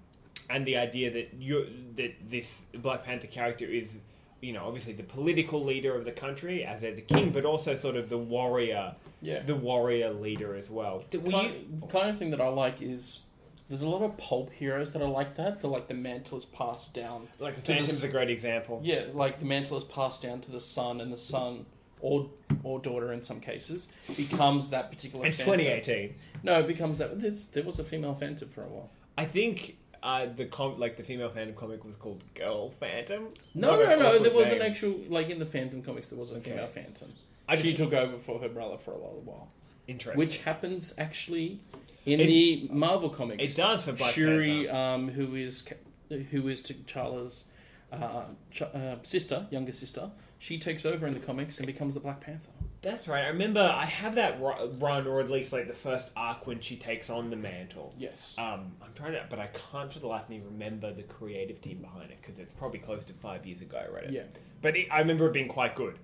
[0.50, 3.94] and the idea that you that this Black Panther character is,
[4.42, 7.76] you know, obviously the political leader of the country as as a king, but also
[7.76, 9.40] sort of the warrior, Yeah.
[9.40, 11.05] the warrior leader as well.
[11.09, 13.20] Did- were you- kind, kind of thing that I like is
[13.68, 15.62] there's a lot of pulp heroes that are like that.
[15.62, 17.28] They're like the mantle is passed down.
[17.38, 18.81] like the to the a great example.
[18.85, 21.64] Yeah, like the mantle is passed down to the son, and the son
[22.00, 22.28] or
[22.64, 25.24] or daughter in some cases becomes that particular.
[25.24, 25.59] It's Phantom.
[25.61, 26.14] 2018.
[26.42, 27.18] No, it becomes that.
[27.52, 28.90] There was a female phantom for a while.
[29.16, 33.29] I think uh, the com- like the female Phantom comic was called Girl Phantom.
[33.55, 34.19] No, Not no, no.
[34.19, 34.71] There was an name.
[34.71, 36.09] actual like in the Phantom comics.
[36.09, 37.09] There was a female Phantom.
[37.49, 39.49] I she took over for her brother for a little while,
[39.87, 40.19] Interesting.
[40.19, 41.61] which happens actually
[42.07, 43.43] in It- the Marvel comics.
[43.45, 44.77] it does for Black Shuri, Panther.
[44.77, 47.45] um, who is Ca- who is T'Challa's
[47.93, 50.11] uh, Ch- uh, sister, younger sister.
[50.38, 52.49] She takes over in the comics and becomes the Black Panther.
[52.83, 53.25] That's right.
[53.25, 56.77] I remember I have that run, or at least like the first arc when she
[56.77, 57.95] takes on the mantle.
[57.97, 58.35] Yes.
[58.37, 61.61] Um, I'm trying to, but I can't for the life of me remember the creative
[61.61, 64.12] team behind it because it's probably close to five years ago I read it.
[64.12, 64.23] Yeah.
[64.61, 65.97] But it, I remember it being quite good.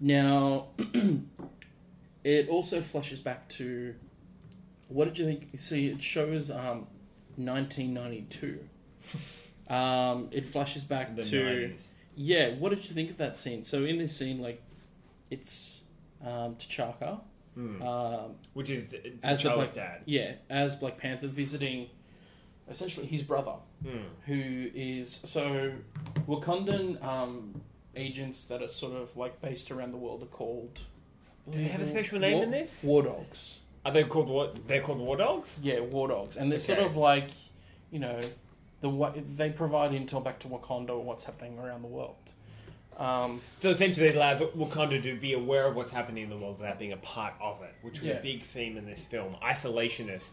[0.00, 0.68] Now,
[2.24, 3.94] it also flashes back to
[4.88, 5.48] what did you think?
[5.58, 6.86] See, it shows um,
[7.36, 8.60] 1992.
[9.68, 11.74] um, it flashes back The to 90s.
[12.14, 12.50] yeah.
[12.54, 13.64] What did you think of that scene?
[13.64, 14.62] So in this scene, like,
[15.30, 15.80] it's
[16.24, 17.20] um, T'Chaka
[17.56, 20.02] um, Which is uh, as the Black dad.
[20.04, 21.88] yeah as Black Panther visiting
[22.68, 23.98] essentially his brother, Hmm.
[24.26, 25.72] who is so
[26.26, 27.60] Wakandan um,
[27.94, 30.80] agents that are sort of like based around the world are called.
[31.48, 32.82] Do they have a special name War- in this?
[32.82, 33.58] War dogs.
[33.84, 34.66] Are they called what?
[34.66, 35.60] They're called war dogs.
[35.62, 37.28] Yeah, war dogs, and they're sort of like,
[37.92, 38.20] you know,
[38.80, 42.16] the they provide intel back to Wakanda or what's happening around the world.
[42.96, 46.58] Um, So essentially, it allows Wakanda to be aware of what's happening in the world
[46.58, 48.14] without being a part of it, which was Yeah.
[48.18, 50.30] a big theme in this film, isolationist,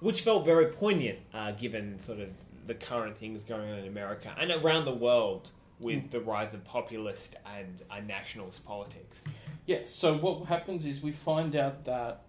[0.00, 2.28] which felt very poignant uh, given sort of
[2.66, 6.64] the current things going on in America and around the world with the rise of
[6.64, 9.22] populist and uh, nationalist politics.
[9.66, 12.22] Yeah, so what happens is we find out that.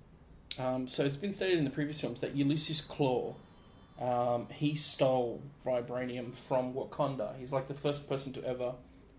[0.57, 3.35] Um, so it's been stated in the previous films that Ulysses Klaue,
[3.99, 7.37] um, he stole vibranium from Wakanda.
[7.37, 8.73] He's like the first person to ever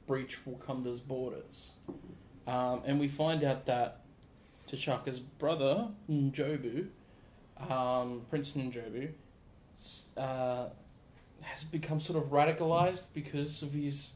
[0.07, 1.73] breach Wakanda's borders.
[2.47, 4.01] Um, and we find out that
[4.71, 6.89] T'Chaka's brother, N'Jobu,
[7.71, 9.11] um, Prince N'Jobu,
[10.17, 10.67] uh,
[11.41, 14.13] has become sort of radicalized because of his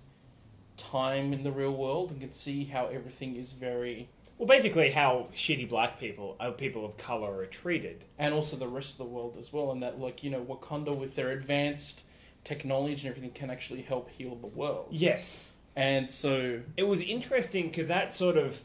[0.77, 5.29] time in the real world and can see how everything is very Well, basically, how
[5.35, 8.05] shitty black people, uh, people of color, are treated.
[8.19, 10.97] and also the rest of the world as well and that like you know wakanda
[10.97, 12.03] with their advanced
[12.45, 15.50] technology and everything can actually help heal the world Yes.
[15.81, 18.61] And so it was interesting because that sort of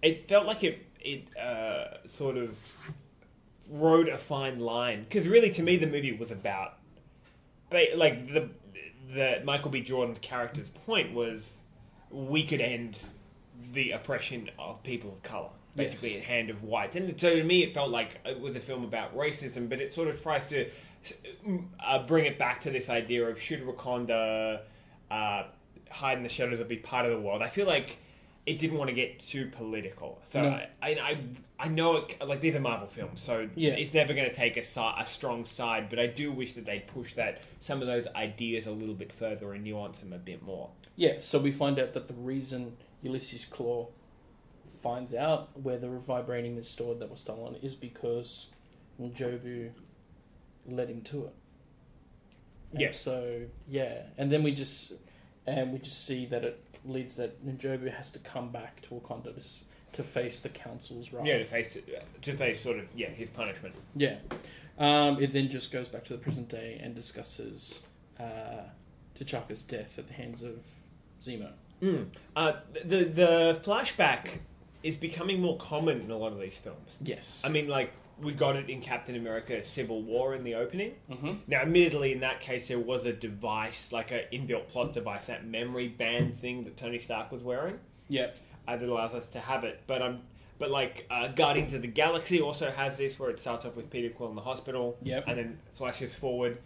[0.00, 2.56] it felt like it it uh, sort of
[3.68, 5.02] rode a fine line.
[5.02, 6.74] Because really to me the movie was about
[7.70, 8.48] ba- like the
[9.12, 9.80] the Michael B.
[9.82, 11.52] Jordan's character's point was
[12.10, 12.98] we could end
[13.72, 16.20] the oppression of people of color basically Yes.
[16.22, 16.94] at hand of whites.
[16.96, 19.92] And so to me it felt like it was a film about racism but it
[19.94, 20.68] sort of tries to
[21.84, 24.60] uh, bring it back to this idea of should Wakanda
[25.10, 25.44] uh,
[25.92, 27.42] hide in the shadows or be part of the world.
[27.42, 27.98] I feel like
[28.44, 30.20] it didn't want to get too political.
[30.26, 30.48] So No.
[30.48, 31.18] I, I,
[31.60, 33.70] I, know it, like these are Marvel films, so Yeah.
[33.74, 35.88] it's never going to take a, si- a strong side.
[35.88, 39.12] But I do wish that they'd push that some of those ideas a little bit
[39.12, 40.70] further and nuance them a bit more.
[40.96, 43.88] yeah so we find out that the reason ulysses Klaue
[44.82, 48.46] finds out where the vibranium is stored that was stolen is because
[49.00, 49.70] N'Jobu
[50.66, 51.34] led him to it
[52.72, 53.00] And Yes.
[53.00, 54.92] so yeah and then we just
[55.46, 59.34] and we just see that it leads that N'Jobu has to come back to Wakanda
[59.34, 59.42] to
[59.94, 61.26] to face the council's wrath.
[61.26, 61.76] Yeah, to face
[62.22, 63.74] to face sort of yeah his punishment.
[63.94, 64.16] Yeah.
[64.78, 67.82] Um, it then just goes back to the present day and discusses
[68.18, 68.62] uh,
[69.18, 70.58] T'Chaka's death at the hands of
[71.22, 71.50] Zemo.
[72.36, 72.52] Uh,
[72.84, 74.28] the the flashback
[74.82, 76.96] is becoming more common in a lot of these films.
[77.02, 77.42] Yes.
[77.44, 80.94] I mean, like we got it in Captain America: Civil War in the opening.
[81.10, 81.32] Mm-hmm.
[81.46, 85.46] Now, admittedly, in that case, there was a device, like an inbuilt plot device, that
[85.46, 88.28] memory band thing that Tony Stark was wearing, yeah.
[88.68, 89.82] uh, that allows us to have it.
[89.86, 90.20] But um,
[90.58, 93.90] but like uh, Guardians of the Galaxy also has this, where it starts off with
[93.90, 95.24] Peter Quill in the hospital, Yep.
[95.26, 96.58] and then flashes forward.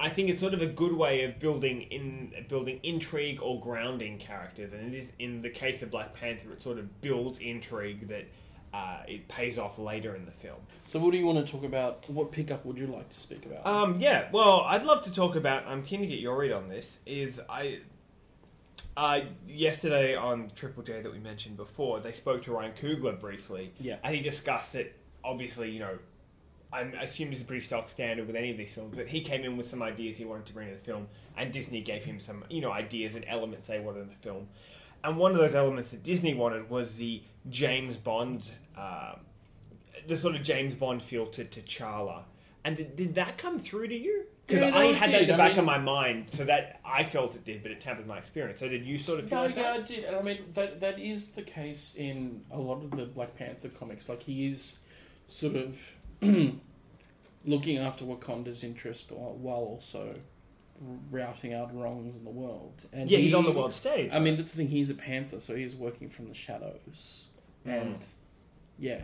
[0.00, 4.18] I think it's sort of a good way of building in building intrigue or grounding
[4.18, 8.06] characters, and it is, in the case of Black Panther, it sort of builds intrigue
[8.08, 8.26] that
[8.72, 10.58] uh, it pays off later in the film.
[10.86, 12.08] So, what do you want to talk about?
[12.08, 13.66] What pickup would you like to speak about?
[13.66, 15.66] Um, yeah, well, I'd love to talk about.
[15.66, 16.98] I'm keen to get your read on this.
[17.06, 17.80] Is I,
[18.96, 23.72] uh, yesterday on Triple J that we mentioned before, they spoke to Ryan Coogler briefly.
[23.80, 23.96] Yeah.
[24.02, 24.96] and he discussed it.
[25.24, 25.98] Obviously, you know,
[26.72, 29.44] I assume this is pretty stock standard with any of these films, but he came
[29.44, 32.20] in with some ideas he wanted to bring to the film, and Disney gave him
[32.20, 34.48] some, you know, ideas and elements they wanted in the film.
[35.02, 39.14] And one of those elements that Disney wanted was the James Bond, uh,
[40.06, 42.22] the sort of James Bond feel to T'Challa.
[42.64, 44.24] And did, did that come through to you?
[44.46, 45.28] Because Yeah, no, I it had that in did.
[45.30, 47.80] the I back mean- of my mind, so that I felt it did, but it
[47.80, 48.58] tampered my experience.
[48.58, 49.86] So did you sort of feel No, like yeah, I that?
[49.86, 50.04] did.
[50.04, 53.68] And I mean, that that is the case in a lot of the Black Panther
[53.68, 54.08] comics.
[54.08, 54.78] Like he is
[55.26, 55.76] sort of
[57.44, 60.14] looking after Wakanda's interest while while also
[61.10, 62.84] routing out wrongs in the world.
[62.92, 64.10] And Yeah, he's he- on the world stage.
[64.12, 64.68] I mean, that's the thing.
[64.68, 67.24] He's a panther, so he's working from the shadows.
[67.64, 68.04] And
[68.78, 69.00] yeah,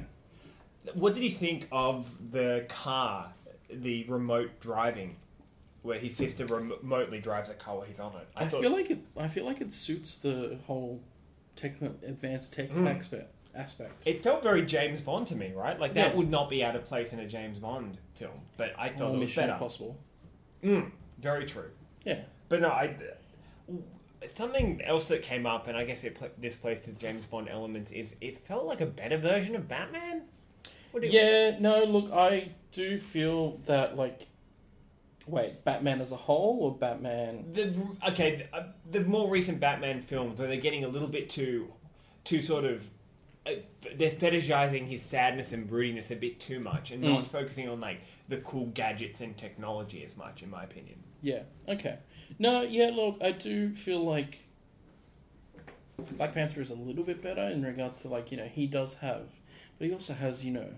[0.94, 3.32] What did he think of the car,
[3.70, 5.16] the remote driving,
[5.82, 8.28] where his sister rem- remotely drives a car while he's on it?
[8.36, 8.98] I, thought- feel like it.
[9.16, 11.00] I feel like it suits the whole
[11.56, 12.86] techno, advanced tech Hmm.
[12.86, 13.30] aspect.
[13.56, 13.92] Aspect.
[14.04, 15.78] it felt very James Bond to me, right?
[15.78, 16.16] Like that Yeah.
[16.16, 19.14] would not be out of place in a James Bond film, but I thought Or
[19.14, 19.52] it was Mission better.
[19.52, 19.96] Impossible.
[20.64, 20.90] Mm,
[21.20, 21.70] very true.
[22.04, 22.22] Yeah.
[22.48, 22.96] But no, I.
[24.34, 27.90] Something else that came up, and I guess it pl- displaced the James Bond elements,
[27.92, 30.22] is it felt like a better version of Batman.
[30.90, 34.26] What do you- Yeah, no, look, I do feel that, like,
[35.26, 37.52] wait, Batman as a whole or Batman?
[37.52, 37.74] The
[38.08, 41.72] okay, the, uh, the more recent Batman films where they're getting a little bit too,
[42.24, 42.84] too sort of,
[43.46, 43.52] uh,
[43.96, 48.00] they're fetishizing his sadness and broodiness a bit too much, and not focusing on like
[48.28, 51.02] the cool gadgets and technology as much, in my opinion.
[51.22, 51.98] Yeah, okay.
[52.38, 54.38] No, yeah, look, I do feel like
[56.12, 58.94] Black Panther is a little bit better in regards to, like, you know, he does
[58.94, 59.28] have,
[59.78, 60.68] but he also has, you know,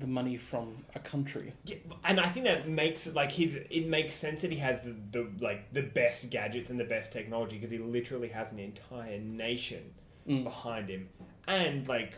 [0.00, 1.52] the money from a country.
[1.64, 4.96] Yeah, and I think that makes like his it makes sense that he has the,
[5.12, 9.18] the like the best gadgets and the best technology because he literally has an entire
[9.18, 9.92] nation
[10.26, 10.42] mm.
[10.42, 11.10] behind him
[11.46, 12.14] and like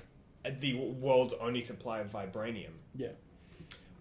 [0.61, 2.71] the world's only supply of vibranium.
[2.95, 3.09] Yeah.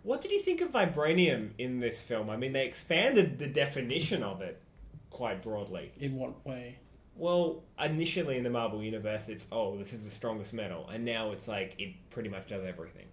[0.04, 2.30] What did you think of vibranium in this film?
[2.30, 4.62] I mean, they expanded the definition of it
[5.10, 5.92] quite broadly.
[6.00, 6.78] In what way?
[7.16, 11.32] Well, initially in the Marvel universe, it's oh, this is the strongest metal, and now
[11.32, 13.06] it's like it pretty much does everything.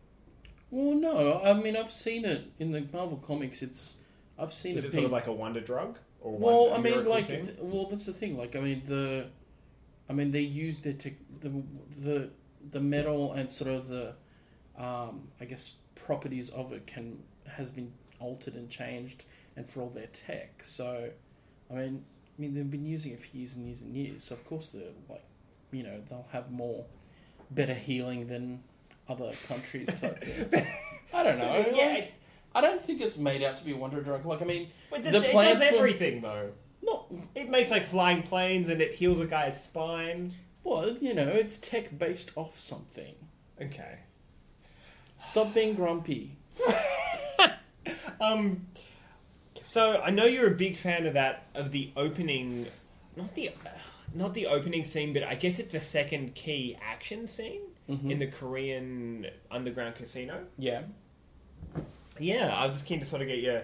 [0.70, 3.62] Well, no, I mean, I've seen it in the Marvel comics.
[3.62, 3.94] It's,
[4.38, 7.04] I've seen Is it it sort of like a wonder drug or Well, I mean,
[7.06, 8.36] like, th- well, that's the thing.
[8.36, 9.26] Like, I mean, the,
[10.08, 11.62] I mean, they use their tech, the
[11.98, 12.30] the
[12.70, 14.14] the metal and sort of the,
[14.76, 15.72] um, I guess,
[16.08, 17.22] properties of it can
[17.56, 19.24] has been altered and changed,
[19.56, 20.62] and for all their tech.
[20.64, 21.10] So,
[21.70, 22.04] I mean,
[22.36, 24.24] I mean, they've been using it for years and years and years.
[24.24, 25.24] So of course they're like,
[25.70, 26.86] you know, they'll have more,
[27.50, 28.62] better healing than
[29.08, 30.66] other countries type thing.
[31.14, 31.52] I don't know.
[31.74, 32.12] Yeah, like, it-
[32.54, 34.24] I don't think it's made out to be a wonder drug.
[34.24, 36.50] Like, I mean, it the does, it plants does were- everything though.
[36.82, 40.32] not It makes like flying planes and it heals a guy's spine.
[40.64, 43.14] well, you know, it's tech based off something.
[43.60, 43.98] Okay.
[45.24, 46.36] Stop being grumpy.
[48.20, 48.66] Um.
[49.66, 52.66] So I know you're a big fan of that of the opening,
[53.16, 53.50] not the,
[54.12, 58.26] not the opening scene, but I guess it's the second key action scene in the
[58.26, 60.44] Korean underground casino.
[60.58, 60.82] Yeah.
[62.18, 63.62] Yeah, I was just keen to sort of get your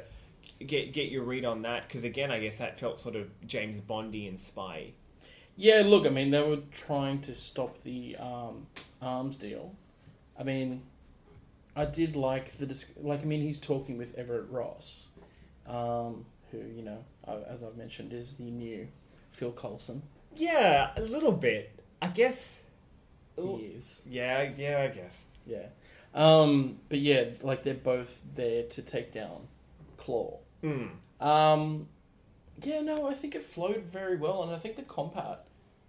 [0.65, 3.81] get get your read on that because again, I guess that felt sort of James
[3.81, 4.93] Bondy and spy.
[5.57, 8.67] Yeah, look, I mean, they were trying to stop the um,
[9.01, 9.73] arms deal.
[10.39, 10.83] I mean,
[11.77, 13.23] I did like the dis- like.
[13.23, 15.09] I mean, he's talking with Everett Ross,
[15.67, 16.99] um, who you know,
[17.49, 18.87] as I've mentioned, is the new
[19.33, 20.03] Phil Coulson.
[20.37, 21.73] Yeah, a little bit.
[22.03, 22.61] I guess.
[23.37, 25.25] He is, Yeah, yeah, I guess.
[25.45, 25.67] yeah.
[26.15, 29.49] Um, but yeah, like they're both there to take down
[29.99, 30.39] Klaue.
[30.63, 30.87] Hmm.
[31.27, 31.89] Um,
[32.63, 35.47] yeah, no, I think it flowed very well, and I think the combat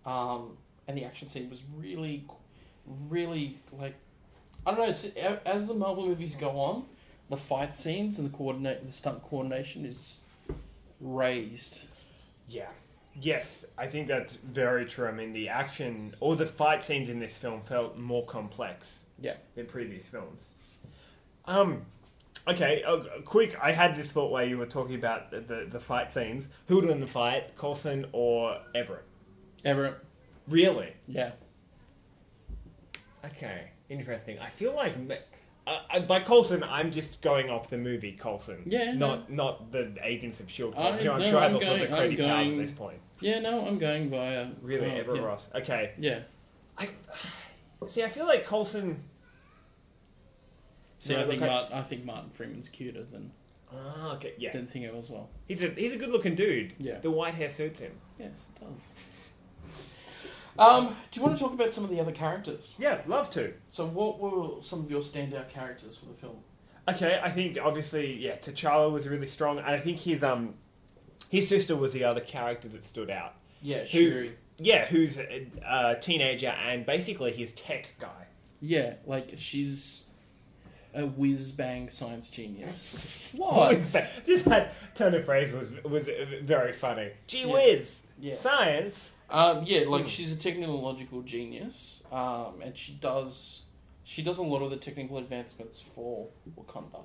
[0.08, 0.58] um,
[0.88, 2.26] and the action scene was really
[3.10, 3.96] really like
[4.66, 4.86] I don't know.
[4.88, 5.06] It's,
[5.46, 6.86] as the Marvel movies go on,
[7.30, 10.18] the fight scenes and the coordinate, the stunt coordination is
[11.00, 11.80] raised.
[12.50, 12.68] Yeah.
[13.20, 15.08] Yes, I think that's very true.
[15.08, 19.36] I mean, the action or the fight scenes in this film felt more complex Yeah.
[19.56, 20.44] than previous films.
[21.46, 21.86] Um,
[22.48, 23.56] okay, uh, quick.
[23.62, 26.50] I had this thought while you were talking about the, the, the fight scenes.
[26.68, 29.06] Who would win the fight, Coulson or Everett?
[29.64, 29.96] Everett.
[30.48, 30.94] Really?
[31.08, 31.32] Yeah.
[33.24, 34.40] Okay, interesting.
[34.40, 34.96] I feel like
[35.68, 38.64] uh, uh, by Coulson, I'm just going off the movie Coulson.
[38.66, 40.76] Yeah, not not the Agents of Shield.
[40.76, 42.50] I- You know, I'm no, sure has I'm all sorts of going- crazy I'm powers
[42.50, 43.00] at this point.
[43.22, 43.40] Yeah.
[43.40, 44.50] No, I'm going via.
[44.62, 45.26] Really, oh, Everett yeah.
[45.28, 45.50] Ross.
[45.56, 45.92] Okay.
[45.98, 46.20] Yeah.
[46.78, 46.90] I
[47.88, 48.04] see.
[48.04, 49.04] I feel like Coulson.
[51.00, 53.32] See, No, I think I- Mart- I think Martin Freeman's cuter than
[53.72, 54.52] Ah, okay, yeah.
[54.54, 55.30] than Thingo as well.
[55.48, 56.74] He's a he's a good looking dude.
[56.80, 57.00] Yeah.
[57.00, 57.92] The white hair suits him.
[58.20, 58.94] Yes, it does.
[60.58, 62.74] Um, do you want to talk about some of the other characters?
[62.78, 63.54] Yeah, love to.
[63.70, 66.38] So, what were some of your standout characters for the film?
[66.88, 70.54] Okay, I think obviously, yeah, T'Challa was really strong, and I think his um
[71.30, 73.34] his sister was the other character that stood out.
[73.62, 74.36] Yeah, Who- Shuri.
[74.58, 78.28] Yeah, who's a, a teenager and basically his tech guy.
[78.62, 80.04] Yeah, like she's
[80.94, 83.32] a whiz bang science genius.
[83.36, 83.72] What?
[84.26, 86.10] Just that turn of phrase was was
[86.44, 87.10] very funny.
[87.28, 87.52] Gee Yeah.
[87.52, 88.36] whiz, Yeah.
[88.36, 89.12] science.
[89.30, 89.90] Um, yeah, Hmm.
[89.92, 93.62] like she's a technological genius, um, and she does
[94.04, 97.02] she does a lot of the technical advancements for Wakanda.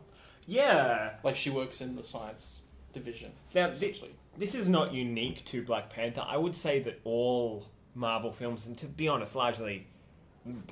[0.47, 1.14] Yeah.
[1.25, 2.61] Like she works in the science
[2.93, 3.33] division.
[3.55, 4.11] Now, thi- essentially.
[4.37, 6.23] this is not unique to Black Panther.
[6.27, 9.87] I would say that all Marvel films, and to be honest, largely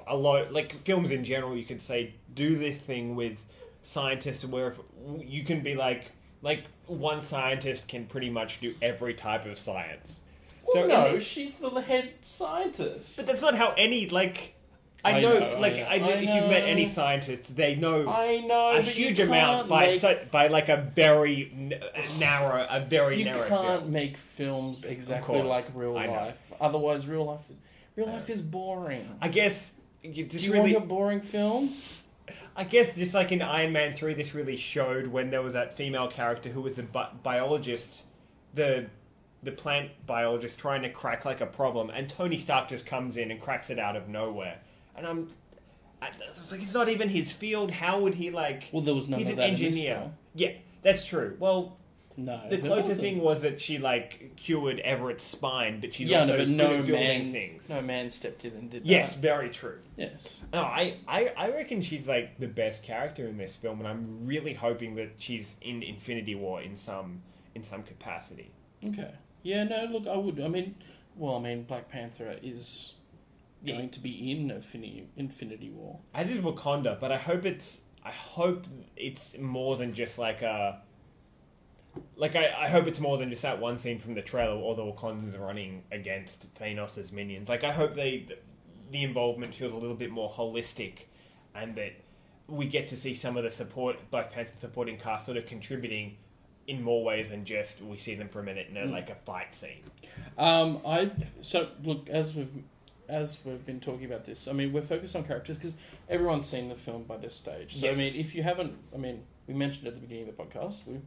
[0.07, 3.39] a lot like films in general, you could say do this thing with
[3.83, 4.75] scientists where
[5.25, 10.21] you can be like like one scientist can pretty much do every type of science.
[10.75, 13.17] Well, in no, the- she's the head scientist.
[13.17, 14.55] but that's not how any like.
[15.05, 16.91] I, I know, know, I like know, I know, if you've met any know.
[16.91, 21.53] scientists, they know I know a huge amount by make- so, by like a very
[21.55, 21.81] n-
[22.19, 23.47] narrow, a very You narrow.
[23.49, 23.93] can't field.
[23.93, 26.37] make films exactly like real life.
[26.61, 27.57] Otherwise, real life is
[27.95, 29.09] real life is boring.
[29.23, 29.71] I guess
[30.03, 30.73] you Do just you really.
[30.73, 31.71] want a boring film?
[32.57, 35.73] I guess just like in Iron Man three, this really showed when there was that
[35.73, 38.03] female character who was a bi- biologist,
[38.55, 38.87] the
[39.43, 43.31] the plant biologist trying to crack like a problem, and Tony Stark just comes in
[43.31, 44.59] and cracks it out of nowhere,
[44.97, 45.31] and I'm.
[46.01, 47.71] I, it's like it's not even his field.
[47.73, 48.69] How would he like?
[48.73, 49.95] Well, there was none he's of an that in this engineer.
[49.97, 50.13] film.
[50.35, 51.37] Yeah, that's true.
[51.41, 51.77] Well,
[52.17, 52.41] No.
[52.49, 53.01] the there closer wasn't.
[53.01, 56.57] thing was that she like cured Everett's spine, but she's yeah, also no, but good
[56.57, 56.93] no at building
[57.25, 57.69] man, things.
[57.69, 58.89] no man stepped in and did that.
[58.89, 59.21] Yes, that.
[59.21, 59.79] very true.
[59.97, 60.45] Yes.
[60.53, 64.25] No, I, I, I reckon she's like the best character in this film, and I'm
[64.25, 67.23] really hoping that she's in Infinity War in some
[67.57, 68.53] in some capacity.
[68.87, 69.11] Okay.
[69.43, 69.65] Yeah.
[69.65, 69.85] No.
[69.91, 70.41] Look, I would.
[70.41, 70.75] I mean,
[71.17, 72.95] well, I mean, Black Panther is
[73.63, 73.77] Yeah.
[73.77, 75.99] going to be in Infinity Infinity War.
[76.15, 78.67] As is Wakanda, but I hope it's I hope
[78.97, 80.81] it's more than just like a
[82.17, 84.75] like I, I hope it's more than just that one scene from the trailer, or
[84.75, 87.49] the Wakandans running against Thanos' minions.
[87.49, 88.27] Like I hope they
[88.91, 91.07] the involvement feels a little bit more holistic,
[91.55, 91.93] and that
[92.47, 96.17] we get to see some of the support Black Panther supporting cast sort of contributing
[96.69, 99.15] in more ways than just we see them for a minute in a, like a
[99.17, 99.83] fight scene.
[100.37, 101.11] Um, I
[101.41, 102.51] so look as we've
[103.09, 104.47] as we've been talking about this.
[104.47, 105.75] I mean, we're focused on characters because
[106.11, 107.77] everyone's seen the film by this stage.
[107.77, 107.97] So Yes.
[107.97, 110.83] I mean, if you haven't, I mean, we mentioned at the beginning of the podcast,
[110.87, 111.01] we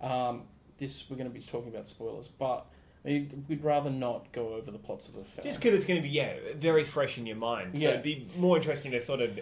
[0.00, 0.42] um,
[0.78, 2.64] this we're going to be talking about spoilers, but
[3.04, 5.46] I mean, we'd rather not go over the plots of the film.
[5.46, 7.88] Just because it's going to be yeah very fresh in your mind, so Yeah.
[7.90, 9.38] it'd be more interesting to sort of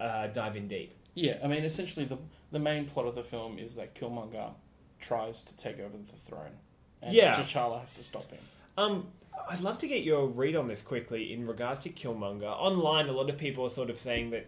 [0.00, 0.94] uh, dive in deep.
[1.14, 2.18] Yeah, I mean, essentially the
[2.52, 4.52] the main plot of the film is that Killmonger
[5.06, 6.58] tries to take over the throne,
[7.02, 7.34] and Yeah.
[7.34, 8.40] T'Challa has to stop him.
[8.76, 9.08] Um,
[9.48, 12.44] I'd love to get your read on this quickly in regards to Killmonger.
[12.50, 14.46] Online, a lot of people are sort of saying that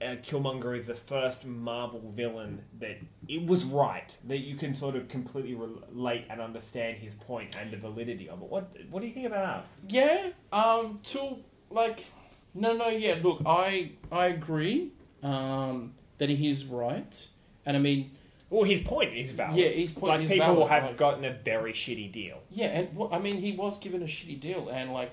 [0.00, 2.98] uh, Killmonger is the first Marvel villain that
[3.28, 7.70] it was right that you can sort of completely relate and understand his point and
[7.70, 8.48] the validity of it.
[8.48, 9.92] What What do you think about that?
[9.94, 11.36] Yeah, um, to
[11.70, 12.06] like,
[12.54, 13.16] no, no, yeah.
[13.22, 14.92] Look, I I agree,
[15.22, 17.28] um, that he's right,
[17.66, 18.10] and I mean,
[18.50, 19.56] Well, his point is valid.
[19.58, 20.20] Yeah, his point is valid.
[20.20, 22.40] like is people valid, have like- gotten a very shitty deal.
[22.50, 25.12] yeah, and well, I mean, he was given a shitty deal, and like,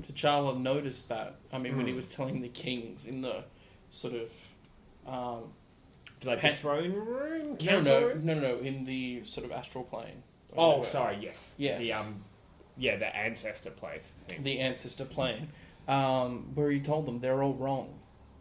[0.00, 1.36] T'Challa noticed that.
[1.52, 3.44] I mean, when he was telling the kings in the
[3.90, 4.32] sort of,
[5.06, 5.52] um,
[6.24, 8.24] Like the throne room, no, no, room.
[8.24, 10.22] no, no, in the sort of astral plane.
[10.56, 11.18] Oh, sorry.
[11.20, 11.54] Yes.
[11.58, 11.78] Yes.
[11.80, 12.24] The um,
[12.78, 14.14] yeah, the ancestor place.
[14.28, 14.42] Thing.
[14.42, 15.48] the ancestor plane,
[15.88, 17.98] um, where he told them they're all wrong.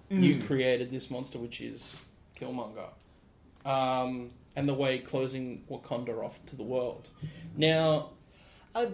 [0.10, 1.98] You created this monster, which is
[2.40, 2.90] Killmonger,
[3.66, 7.10] um, and the way closing Wakanda off to the world.
[7.56, 8.10] Now,
[8.74, 8.88] Uh,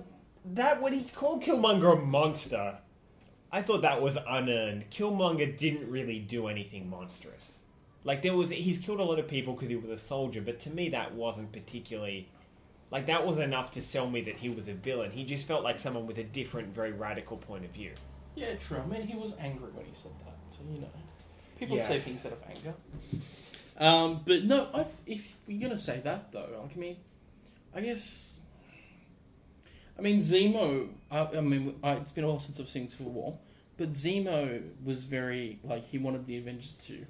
[0.53, 2.78] that when he called Killmonger a monster,
[3.51, 4.89] I thought that was unearned.
[4.89, 7.59] Killmonger didn't really do anything monstrous.
[8.03, 10.59] Like there was, he's killed a lot of people because he was a soldier, but
[10.61, 12.28] to me that wasn't particularly.
[12.89, 15.11] Like that was enough to sell me that he was a villain.
[15.11, 17.91] He just felt like someone with a different, very radical point of view.
[18.36, 18.78] Yeah, true.
[18.80, 20.88] I mean, he was angry when he said that, so you know,
[21.59, 21.88] people Yeah.
[21.88, 22.74] say things out of anger.
[23.78, 26.97] Um, but no, i if you're gonna say that though, like I mean,
[27.75, 28.34] I guess,
[29.97, 30.89] I mean Zemo.
[31.11, 33.38] I, I mean, I, it's been a while since I've seen Civil War,
[33.78, 37.05] but Zemo was very like he wanted the Avengers to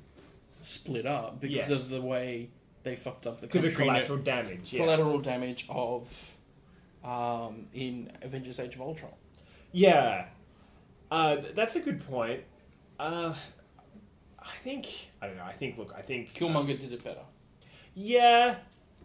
[0.61, 1.69] split up because Yes.
[1.69, 2.49] of the way
[2.83, 3.83] they fucked up the Because country.
[3.83, 4.73] of collateral damage.
[4.73, 4.81] Yeah.
[4.81, 6.31] collateral damage of
[7.03, 9.11] um, in Avengers: Age of Ultron.
[9.71, 10.25] Yeah,
[11.11, 12.41] uh, that's a good point.
[12.99, 13.33] Uh,
[14.51, 15.43] I think I don't know.
[15.43, 17.25] I think look, I think Killmonger did it better.
[17.93, 18.55] Yeah,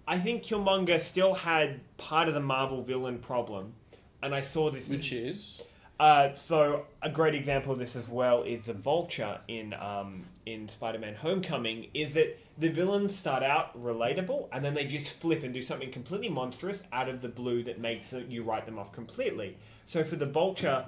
[0.06, 3.74] I think Killmonger still had part of the Marvel villain problem,
[4.22, 4.88] and I saw this.
[4.88, 5.60] Which is
[6.00, 10.68] Uh, so a great example of this as well is the Vulture in um, in
[10.68, 11.86] Spider-Man: Homecoming.
[11.94, 15.90] Is that the villains start out relatable and then they just flip and do something
[15.90, 19.56] completely monstrous out of the blue that makes you write them off completely.
[19.86, 20.84] So for the Vulture,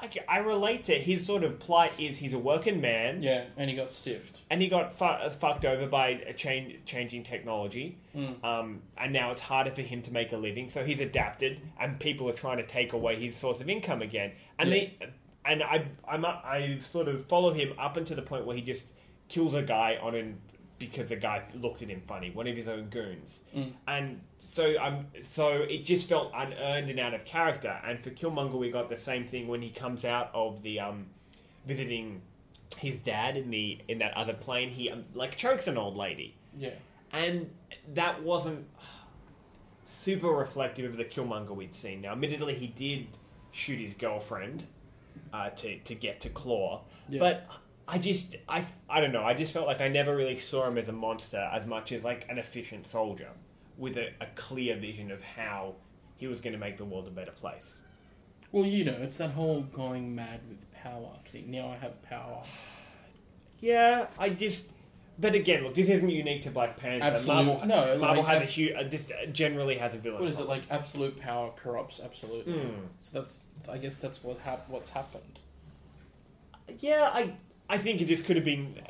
[0.00, 3.68] I, I relate to his sort of plight is he's a working man yeah, and
[3.68, 4.40] he got stiffed.
[4.50, 7.98] and he got fu- uh, fucked over by a change, changing technology,
[8.44, 10.70] um, and now it's harder for him to make a living.
[10.70, 14.32] So he's adapted, and people are trying to take away his source of income again.
[14.58, 14.74] And Yeah.
[14.74, 15.08] they,
[15.44, 18.86] and I, I'm, I sort of follow him up until the point where he just
[19.28, 20.38] kills a guy on an
[20.78, 23.40] because a guy looked at him funny, one of his own goons,
[23.86, 27.76] and so I'm so it just felt unearned and out of character.
[27.84, 31.06] And for Killmonger, we got the same thing when he comes out of the um,
[31.66, 32.22] visiting
[32.78, 34.70] his dad in the in that other plane.
[34.70, 36.70] He um, like chokes an old lady, Yeah.
[37.12, 37.50] and
[37.94, 38.66] that wasn't
[39.84, 42.02] super reflective of the Killmonger we'd seen.
[42.02, 43.06] Now, admittedly, he did
[43.52, 44.64] shoot his girlfriend
[45.32, 47.18] uh, to to get to Klaue, Yeah.
[47.20, 47.48] but
[47.90, 49.24] I just I I don't know.
[49.24, 52.04] I just felt like I never really saw him as a monster as much as
[52.04, 53.30] like an efficient soldier
[53.78, 55.74] with a, a clear vision of how
[56.16, 57.80] he was going to make the world a better place.
[58.52, 61.50] Well, you know, it's that whole going mad with power thing.
[61.50, 62.42] Now I have power.
[63.60, 64.66] Yeah, I just.
[65.18, 67.06] But again, look, this isn't unique to Black Panther.
[67.06, 68.72] Absolute- Marvel, no, Marvel like- has a huge.
[68.76, 70.20] Uh, just generally has a villain.
[70.20, 70.62] What is it like?
[70.70, 72.52] Absolute power corrupts absolutely.
[72.52, 72.82] Hmm.
[73.00, 75.40] So that's, I guess, that's what hap- what's happened.
[76.78, 77.34] Yeah, I
[77.68, 78.80] I think it just could have been.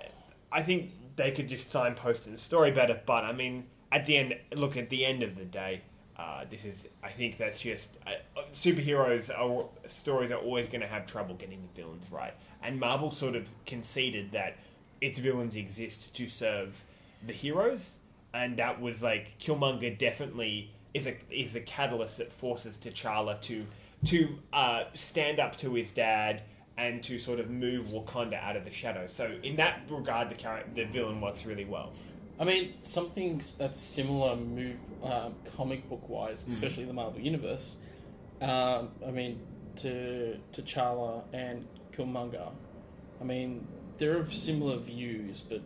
[0.52, 3.00] I think they could just signpost the story better.
[3.04, 5.82] But I mean, at the end, look at the end of the day.
[6.16, 6.88] Uh, this is.
[7.02, 8.12] I think that's just uh,
[8.52, 13.10] superheroes are stories are always going to have trouble getting the villains right, and Marvel
[13.10, 14.56] sort of conceded that
[15.00, 16.82] its villains exist to serve
[17.26, 17.98] the heroes,
[18.34, 23.64] and that was like Killmonger definitely is a is a catalyst that forces T'Challa to
[24.06, 26.42] to uh, stand up to his dad
[26.78, 29.12] and to sort of move Wakanda out of the shadows.
[29.12, 31.92] So in that regard, the character, the villain works really well.
[32.40, 36.52] I mean, something that's similar, move um, comic book wise, Hmm.
[36.52, 37.76] especially the Marvel universe.
[38.40, 39.40] Um, I mean,
[39.82, 42.50] to T'Challa and Killmonger.
[43.20, 43.66] I mean,
[43.98, 45.60] they're of similar views, but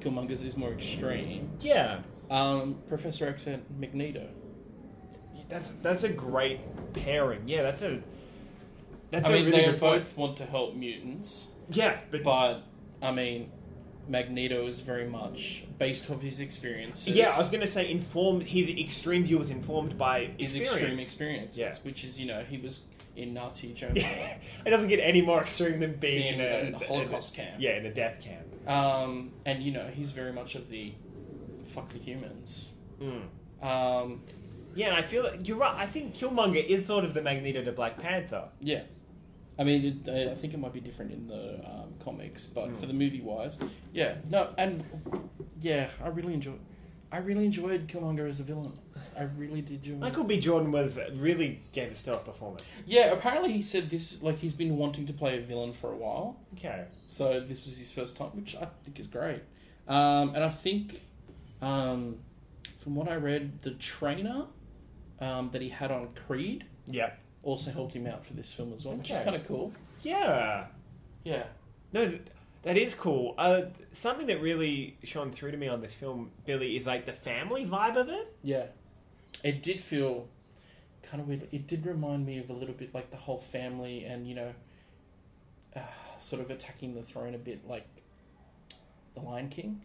[0.00, 1.50] Killmonger's is more extreme.
[1.60, 4.28] Yeah, Um, Professor X and Magneto.
[5.48, 6.60] that's that's a great
[6.92, 7.42] pairing.
[7.48, 8.00] Yeah, that's a
[9.10, 10.02] that's I a mean, really they good point.
[10.02, 12.62] both want to help mutants, Yeah, but, but
[13.02, 13.50] I mean,
[14.08, 17.08] Magneto is very much based off his experiences.
[17.08, 18.42] yeah, I was going to say informed.
[18.44, 20.72] His extreme view was informed by his experience.
[20.72, 21.74] extreme experiences, Yeah.
[21.82, 22.80] which is you know he was
[23.16, 24.06] in Nazi Germany.
[24.64, 27.56] it doesn't get any more extreme than being, Being in, a, in a Holocaust camp.
[27.58, 28.46] Yeah, in a death camp.
[28.68, 30.92] Um, and you know he's very much of the
[31.66, 32.70] fuck the humans.
[33.00, 33.22] Mm.
[33.62, 34.22] Um,
[34.74, 35.74] Yeah, and I feel that you're right.
[35.76, 38.48] I think Killmonger is sort of the Magneto to Black Panther.
[38.60, 38.82] yeah,
[39.58, 42.76] I mean it, I think it might be different in the um, comics, but Mm.
[42.80, 43.58] for the movie wise,
[43.92, 44.84] yeah, no, and
[45.60, 46.60] yeah, I really enjoyed.
[47.10, 48.70] I really enjoyed Killmonger as a villain.
[49.18, 49.96] I really did enjoy.
[49.96, 50.38] Michael B.
[50.38, 52.62] Jordan was really gave a stellar performance.
[52.86, 55.96] Yeah, apparently he said this like he's been wanting to play a villain for a
[55.96, 56.36] while.
[56.54, 56.84] Okay.
[57.10, 59.40] So this was his first time, which I think is great.
[59.88, 61.00] Um, and I think,
[61.62, 62.16] um,
[62.76, 64.44] from what I read, the trainer
[65.18, 67.10] um, that he had on Creed Yeah.
[67.42, 69.24] Also helped him out for this film as well, which is Okay.
[69.24, 69.72] kind of cool.
[70.02, 70.66] Yeah.
[71.24, 71.44] Yeah.
[71.92, 72.22] No, th-
[72.62, 73.34] that is cool.
[73.38, 73.62] Uh,
[73.92, 77.64] something that really shone through to me on this film, Billy, is like the family
[77.64, 78.34] vibe of it.
[78.42, 78.66] Yeah.
[79.44, 80.28] It did feel
[81.02, 81.48] kind of weird.
[81.52, 84.52] It did remind me of a little bit like the whole family and, you know,
[85.76, 85.80] uh,
[86.18, 87.86] sort of attacking the throne a bit like
[89.14, 89.80] The Lion King.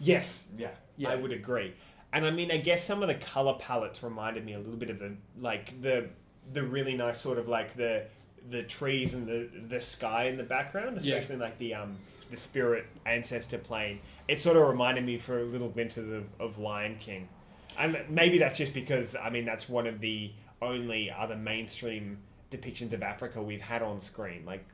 [0.00, 0.44] Yes.
[0.56, 0.70] Yeah.
[0.96, 1.10] Yeah.
[1.10, 1.74] I would agree.
[2.12, 4.90] And I mean, I guess some of the color palettes reminded me a little bit
[4.90, 6.08] of the like the
[6.52, 8.04] the really nice sort of like the
[8.50, 11.16] the trees and the the sky in the background, Yeah.
[11.16, 11.96] especially like the um
[12.30, 14.00] the spirit ancestor plane.
[14.28, 17.28] It sort of reminded me for little glimpses of, of Lion King,
[17.78, 20.30] and maybe that's just because I mean that's one of the
[20.62, 22.18] only other mainstream
[22.50, 24.44] depictions of Africa we've had on screen.
[24.46, 24.64] Like,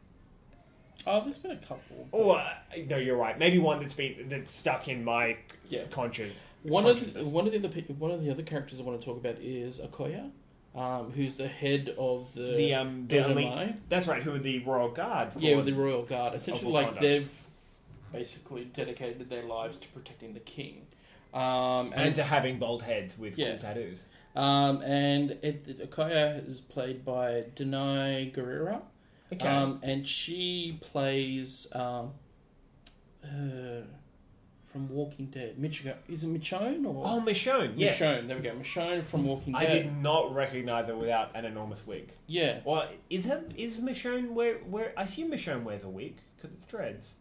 [1.06, 2.08] Oh, there's been a couple.
[2.12, 2.52] oh uh,
[2.88, 3.38] no, you're right.
[3.38, 5.36] Maybe one that's been that's stuck in my
[5.68, 5.84] Yeah.
[5.90, 6.34] conscience.
[6.62, 9.04] One of the, one of the other one of the other characters I want to
[9.04, 10.30] talk about is Okoye,
[10.74, 14.22] um, who's the head of the the um the elite, that's right.
[14.22, 15.32] Who are the royal guard?
[15.32, 16.34] For, Yeah, with the royal guard.
[16.34, 17.00] Essentially, like Wakanda.
[17.00, 17.30] they've
[18.12, 20.86] basically dedicated their lives to protecting the king.
[21.32, 23.52] Um, and to having bald heads with Yeah.
[23.52, 24.04] cool tattoos.
[24.34, 28.82] Um, and it, Okoye is played by Danai Gurira.
[29.32, 29.46] Okay.
[29.46, 32.10] Um, and she plays um,
[33.24, 33.82] uh,
[34.72, 35.56] from Walking Dead.
[35.58, 37.72] Michonne, is it Michonne or oh, Michonne.
[37.76, 37.98] Yes.
[37.98, 38.28] Michonne?
[38.28, 38.52] There we go.
[38.52, 39.62] Michonne from Walking Dead.
[39.62, 39.82] I Dead.
[39.84, 42.10] did not recognize her without an enormous wig.
[42.26, 44.92] Yeah, Well, is her, is Michonne wear wear?
[44.96, 47.14] I assume Michonne wears a wig because it's dreads.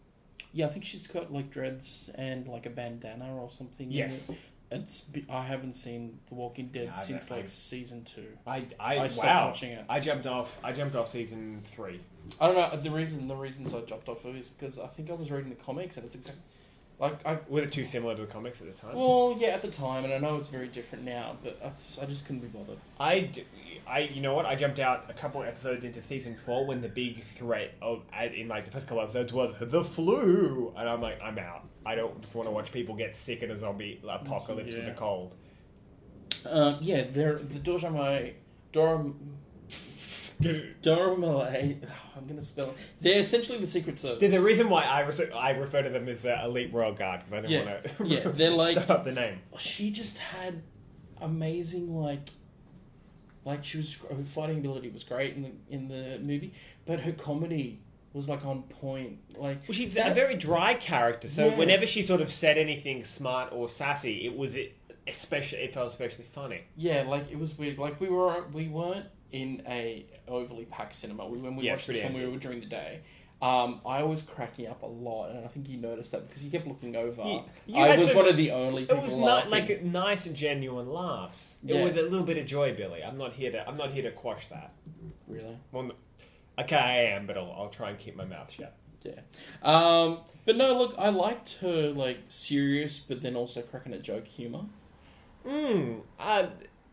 [0.53, 0.67] yeah.
[0.67, 3.87] I think she's got like dreads and like a bandana or something.
[3.87, 4.29] in Yes.
[4.29, 4.37] it.
[4.71, 5.01] It's.
[5.01, 8.27] be- I haven't seen The Walking Dead Yeah, I since don't- like I- season two.
[8.45, 9.45] I I, I stopped wow.
[9.47, 9.85] watching it.
[9.89, 10.55] I jumped off.
[10.63, 11.99] I jumped off season three.
[12.39, 13.27] I don't know the reason.
[13.27, 15.97] The reasons I jumped off of is because I think I was reading the comics
[15.97, 16.43] and it's exactly
[16.99, 18.95] like I Were it too similar to the comics at the time?
[18.95, 22.05] Well, yeah, at the time, and I know it's very different now, but I, I
[22.05, 22.77] just couldn't be bothered.
[22.99, 23.45] I, d-
[23.87, 24.45] I- you know what?
[24.45, 28.33] I jumped out a couple episodes into season four when the big threat of at-
[28.35, 31.65] in like the first couple episodes was the flu, and I'm like, I'm out.
[31.85, 34.89] I don't just want to watch people get sick in a zombie apocalypse with Yeah.
[34.89, 35.35] the cold.
[36.45, 38.33] Um, yeah, they're the Dorjamai,
[38.71, 39.05] Dora,
[40.81, 41.77] Dora Malay.
[42.17, 42.69] I'm gonna spell.
[42.71, 42.77] it.
[43.01, 44.19] They're essentially the Secret Service.
[44.19, 47.19] There's a reason why I, res- I refer to them as uh, elite royal guard
[47.21, 47.73] because I didn't Yeah.
[47.73, 48.05] want to.
[48.07, 49.39] Yeah, they're like- up the name.
[49.57, 50.61] She just had
[51.21, 52.29] amazing like,
[53.45, 56.53] like she was her fighting ability was great in the in the movie,
[56.85, 57.81] but her comedy
[58.13, 59.19] was like on point.
[59.37, 61.55] Like Well, she's that- a very dry character, so Yeah.
[61.55, 64.57] whenever she sort of said anything smart or sassy, it was
[65.07, 66.61] especially it felt especially funny.
[66.77, 67.77] Yeah, like it was weird.
[67.77, 71.25] Like we were we weren't in a overly packed cinema.
[71.27, 73.01] When we Yeah, watched this film, we were during the day.
[73.41, 76.49] Um, I was cracking up a lot, and I think you noticed that because he
[76.49, 77.23] kept looking over.
[77.23, 80.25] You- you I was some- one of the only people It was not like nice,
[80.25, 81.57] and genuine laughs.
[81.65, 81.85] It Yeah.
[81.85, 83.01] was a little bit of joy, Billy.
[83.01, 83.65] I'm not here to.
[83.67, 84.73] I'm not here to quash that.
[85.27, 85.57] really.
[85.71, 85.91] Well,
[86.59, 88.75] okay, I am, but I'll, I'll try and keep my mouth shut.
[89.03, 89.21] Yeah.
[89.63, 94.27] Um, but no, look, I liked her like serious, but then also cracking a joke
[94.27, 94.65] humor.
[95.47, 95.99] Hmm.
[96.19, 96.47] Uh,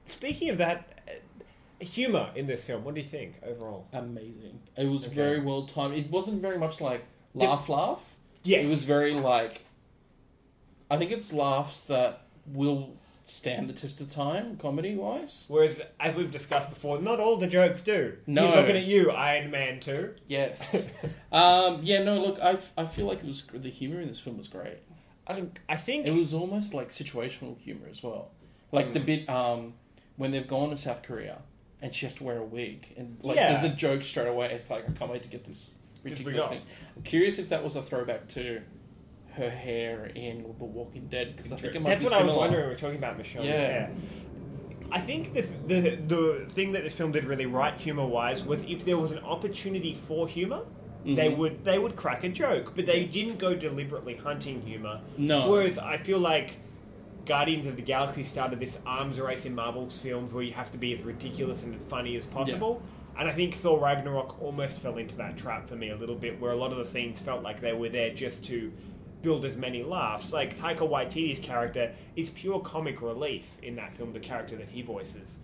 [0.05, 0.96] speaking of that,
[1.81, 2.85] humor in this film.
[2.85, 3.89] What do you think overall?
[3.93, 4.61] Amazing.
[4.77, 5.15] It was Okay.
[5.15, 5.95] very well timed.
[5.95, 7.05] It wasn't very much like
[7.35, 8.17] laugh, laugh.
[8.43, 8.67] Yes.
[8.67, 9.63] It was very like.
[10.91, 15.47] I think it's laughs that will stand the test of time, comedy wise.
[15.49, 18.17] Whereas, as we've discussed before, not all the jokes do.
[18.27, 18.47] No.
[18.47, 20.15] He's looking at you, Iron Man Two.
[20.29, 20.89] Yes.
[21.33, 22.03] um, yeah.
[22.05, 22.21] No.
[22.21, 24.79] Look, I, I feel like it was the humor in this film was great.
[25.27, 28.31] I, don't- I think It was almost like situational humor as well.
[28.71, 29.75] Like the bit um,
[30.17, 31.39] when they've gone to South Korea
[31.87, 33.53] and she has to wear a wig, and like Yeah.
[33.53, 34.51] there's a joke straight away.
[34.53, 35.71] It's like I can't wait to get this
[36.03, 36.51] ridiculous off.
[36.51, 36.63] thing.
[36.97, 38.61] I'm curious if that was a throwback to
[39.35, 42.17] her hair in The Walking Dead because I think it might That's be what I
[42.25, 42.39] was similar.
[42.39, 42.61] wondering.
[42.63, 43.57] when We were talking about Michelle's Yeah.
[43.57, 43.91] hair.
[44.91, 48.63] I think the, the the thing that this film did really right humor wise was
[48.65, 50.63] if there was an opportunity for humor,
[51.05, 51.39] they Mm-hmm.
[51.39, 55.01] would they would crack a joke, but they didn't go deliberately hunting humor.
[55.17, 55.49] No.
[55.51, 56.55] Whereas I feel like
[57.27, 60.79] Guardians of the Galaxy started this arms race in Marvel's films where you have to
[60.79, 62.81] be as ridiculous and funny as possible.
[63.19, 66.41] And I think Thor Ragnarok almost fell into that trap for me a little bit,
[66.41, 68.73] where a lot of the scenes felt like they were there just to
[69.23, 70.33] build as many laughs.
[70.33, 74.83] Like Taika Waititi's character is pure comic relief in that film, the character that he
[74.83, 75.39] voices.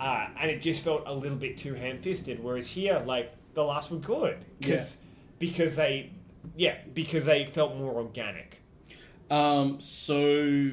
[0.00, 2.42] Uh, and it just felt a little bit too ham-fisted.
[2.42, 4.96] Whereas here, like the laughs were good because
[5.38, 6.12] because they,
[6.56, 8.62] yeah, because they felt more organic.
[9.30, 10.70] Um, so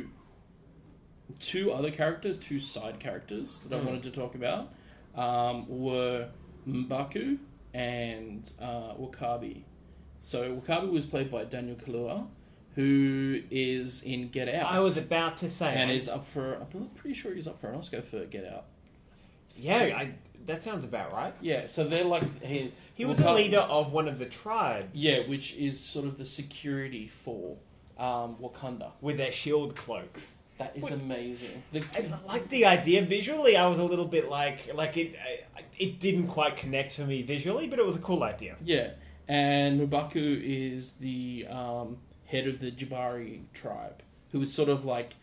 [1.39, 4.69] two other characters, two side characters that I wanted to talk about,
[5.15, 6.29] um, were
[6.67, 7.38] M'Baku
[7.73, 9.61] and uh, Wakabi.
[10.19, 12.27] So Wakabi was played by Daniel Kaluuya,
[12.75, 14.71] who is in Get Out.
[14.71, 16.55] I was about to say, and I- is up for.
[16.55, 18.65] I'm pretty sure he's up for an Oscar for Get Out.
[19.57, 20.13] yeah, I,
[20.45, 21.33] that sounds about right.
[21.41, 22.71] Yeah, so they're like he.
[22.95, 26.17] He was a Waka- leader of one of the tribes Yeah, which is sort of
[26.17, 27.57] the security for
[27.97, 28.91] um, Wakanda.
[29.01, 30.38] with their shield cloaks.
[30.58, 31.62] That is amazing.
[31.74, 33.58] The, I like the idea visually.
[33.58, 35.16] I was a little bit like, like it,
[35.78, 38.56] it didn't quite connect for me visually, but it was a cool idea.
[38.64, 38.91] Yeah,
[39.28, 44.01] and M'Baku is the um, head of the Jabari tribe,
[44.32, 45.16] who is sort of like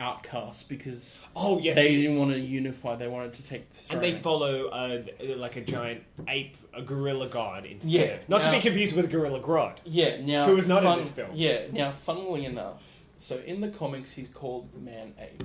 [0.00, 2.96] outcasts because Oh yeah they didn't want to unify.
[2.96, 4.02] They wanted to take the throne.
[4.02, 5.02] and they follow uh,
[5.36, 7.90] like a giant ape, a gorilla god instead.
[7.90, 9.76] Yeah, of- not to be confused with Gorilla Grodd.
[9.84, 11.30] Yeah, now Who was not in this film.
[11.34, 15.44] Yeah, now funnily enough, so in the comics he's called Man Ape.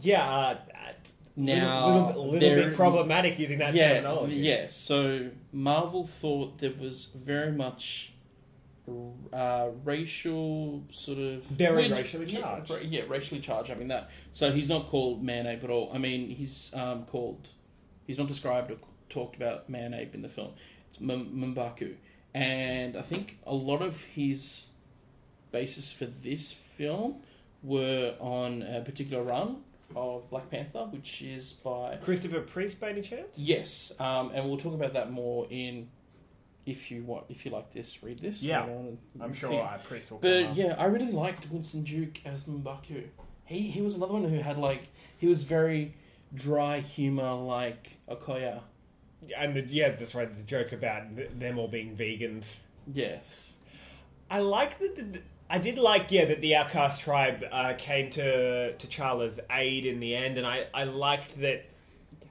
[0.00, 0.56] Yeah, uh,
[1.36, 4.36] Now little, little, little there- bit problematic using that yeah, terminology.
[4.36, 8.12] Yeah, so Marvel thought there was very much
[9.32, 12.70] uh, racial sort of Very which- racially yeah, charged.
[12.70, 13.70] ra- Yeah, racially charged.
[13.70, 14.10] I mean that.
[14.32, 15.90] So he's not called Man Ape at all.
[15.94, 17.48] I mean he's um, called.
[18.06, 18.76] He's not described or
[19.08, 20.52] talked about Man Ape in the film.
[20.88, 21.94] It's M- M'Baku,
[22.34, 24.66] and I think a lot of his
[25.54, 27.22] basis for this film
[27.62, 29.62] were on a particular run
[29.94, 33.38] of Black Panther, which is by Christopher Priest, by any chance?
[33.38, 35.88] Yes, um, and we'll talk about that more in
[36.66, 37.26] if you want.
[37.28, 38.42] If you like this, read this.
[38.42, 41.48] Yeah, later on in I'm sure uh, Priest will come But yeah, I really liked
[41.50, 43.04] Winston Duke as M'Baku.
[43.44, 45.94] He he was another one who had like he was very
[46.34, 48.60] dry humor like Okoye.
[49.38, 50.36] And the, yeah, that's right.
[50.36, 51.04] The joke about
[51.38, 52.56] them all being vegans.
[52.92, 53.54] Yes.
[54.30, 55.22] I like that.
[55.54, 60.00] I did like, yeah, that the outcast tribe uh, came to to T'Challa's aid in
[60.00, 61.66] the end, and I, I liked that.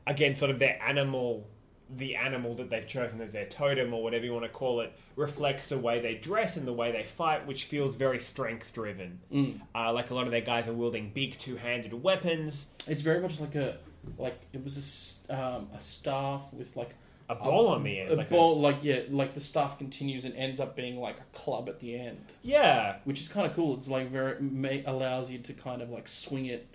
[0.05, 1.47] Again, sort of their animal,
[1.89, 4.91] the animal that they've chosen as their totem or whatever you want to call it,
[5.15, 9.21] reflects the way they dress and the way they fight, which feels very strength driven.
[9.31, 9.61] Mm.
[9.73, 12.67] Uh, like a lot of their guys are wielding big two handed weapons.
[12.85, 13.77] It's very much like a
[14.17, 16.93] like it was a um, a staff with like
[17.39, 20.25] A ball on the end, A like a- ball, like yeah, like the staff continues
[20.25, 22.17] and ends up being like a club at the end.
[22.41, 23.75] Yeah, which is kind of cool.
[23.77, 26.67] It's like very may, allows you to kind of like swing it.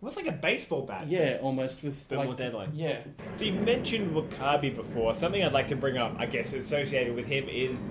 [0.00, 1.06] almost like a baseball bat.
[1.08, 2.68] Yeah, almost with Bit like, more deadly.
[2.74, 2.98] Yeah,
[3.36, 5.14] So you mentioned Wakabi before.
[5.14, 7.88] Something I'd like to bring up, I guess, associated with him is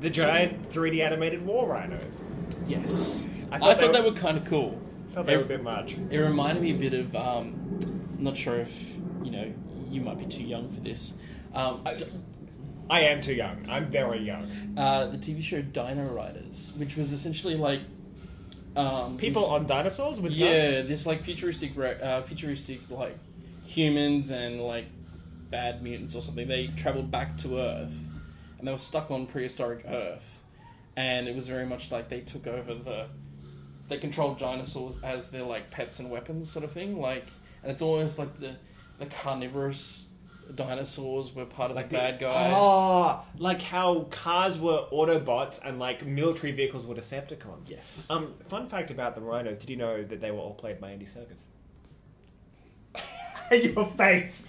[0.00, 2.22] the giant 3D animated war rhinos.
[2.66, 3.26] yes.
[3.50, 4.80] I I thought thought, they they, were- were kind of cool.
[5.12, 5.96] Felt they It- were a bit much.
[6.10, 7.14] It reminded me a bit of.
[7.14, 7.78] Um,
[8.16, 9.52] I'm not sure if you know.
[9.92, 11.14] You might be too young for this.
[11.54, 12.02] Um, I,
[12.88, 13.66] I am too young.
[13.68, 14.74] I'm very young.
[14.76, 17.80] uh, the TV show Dino Riders, which was essentially like
[18.74, 20.88] um, People on dinosaurs with yeah, guns?
[20.88, 23.18] this like futuristic, uh, futuristic like
[23.66, 24.86] humans and like
[25.50, 26.48] bad mutants or something.
[26.48, 28.08] They traveled back to Earth,
[28.58, 30.40] and they were stuck on prehistoric Earth,
[30.96, 33.06] and it was very much like they took over the.
[33.88, 36.98] They controlled dinosaurs as their like pets and weapons, sort of thing.
[36.98, 37.26] Like,
[37.62, 38.56] and it's almost like the
[38.98, 40.04] the carnivorous
[40.54, 42.52] dinosaurs were part of the bad guys.
[42.54, 47.68] Oh, like how cars were Autobots and like military vehicles were Decepticons.
[47.68, 48.06] Yes.
[48.10, 50.90] Um, fun fact about the rhinos: Did you know that they were all played by
[50.90, 51.38] Andy Serkis?
[53.74, 54.46] Your face.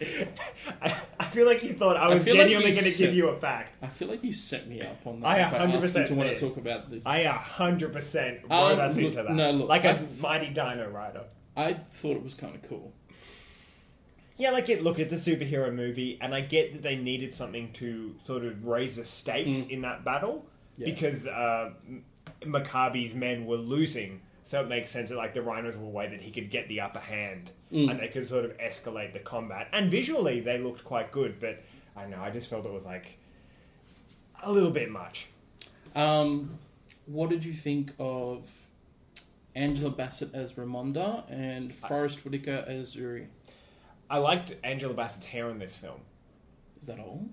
[0.81, 3.13] I, I feel like you thought I I was like genuinely you going to give
[3.13, 3.75] you a fact.
[3.81, 5.27] I feel like you set me up on that.
[5.27, 7.05] I by 100% to want to talk about this.
[7.05, 9.31] I hundred percent Um, us look- into that.
[9.33, 11.23] no, look, like a mighty Dino Rider.
[11.55, 12.93] I thought it was kind of cool.
[14.37, 14.83] Yeah, like it.
[14.83, 18.65] Look, it's a superhero movie, and I get that they needed something to sort of
[18.65, 19.69] raise the stakes Mm.
[19.69, 20.45] in that battle
[20.77, 20.85] Yeah.
[20.85, 21.71] because uh,
[22.45, 24.21] men were losing.
[24.45, 26.67] So it makes sense that like the rhinos were a way that he could get
[26.67, 27.91] the upper hand, Mm.
[27.91, 29.67] and they could sort of escalate the combat.
[29.71, 31.61] And visually, they looked quite good, but
[31.95, 32.21] I don't know.
[32.21, 33.17] I just felt it was like
[34.43, 35.27] a little bit much.
[35.95, 36.57] Um,
[37.05, 38.47] what did you think of
[39.55, 43.27] Angela Bassett as Ramonda and Forest Whitaker as Zuri?
[44.13, 45.99] I liked Angela Bassett's hair in this film.
[46.79, 47.25] Is that all?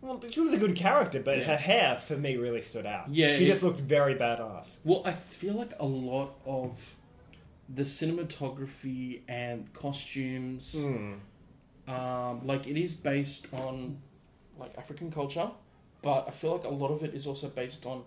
[0.00, 1.44] Well, she was a good character, but Yeah.
[1.44, 3.12] her hair for me really stood out.
[3.12, 4.78] Yeah, she it- just looked very badass.
[4.84, 6.96] Well, I feel like a lot of
[7.68, 11.14] the cinematography and costumes, Hmm.
[11.90, 14.00] um, like it is based on
[14.56, 15.50] like African culture,
[16.02, 18.04] but I feel like a lot of it is also based on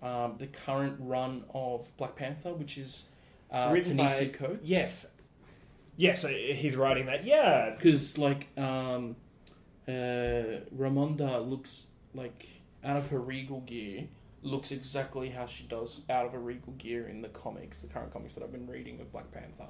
[0.00, 3.06] um, the current run of Black Panther, which is
[3.50, 4.68] uh, Written by Coates.
[4.68, 5.06] Yes,
[5.98, 6.22] yes.
[6.22, 7.24] So he's writing that.
[7.26, 9.16] Yeah, because like um,
[9.86, 11.84] uh, Ramonda looks
[12.14, 12.48] like
[12.82, 14.08] out of her regal gear
[14.42, 18.12] looks exactly how she does out of her regal gear in the comics, the current
[18.12, 19.66] comics that I've been reading of Black Panther.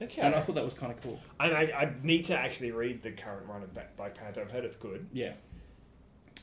[0.00, 0.20] okay.
[0.22, 1.18] And I thought that was kind of cool.
[1.40, 4.42] And I, I need to actually read the current run of Black Panther.
[4.42, 5.06] I've heard it's good.
[5.12, 5.32] Yeah.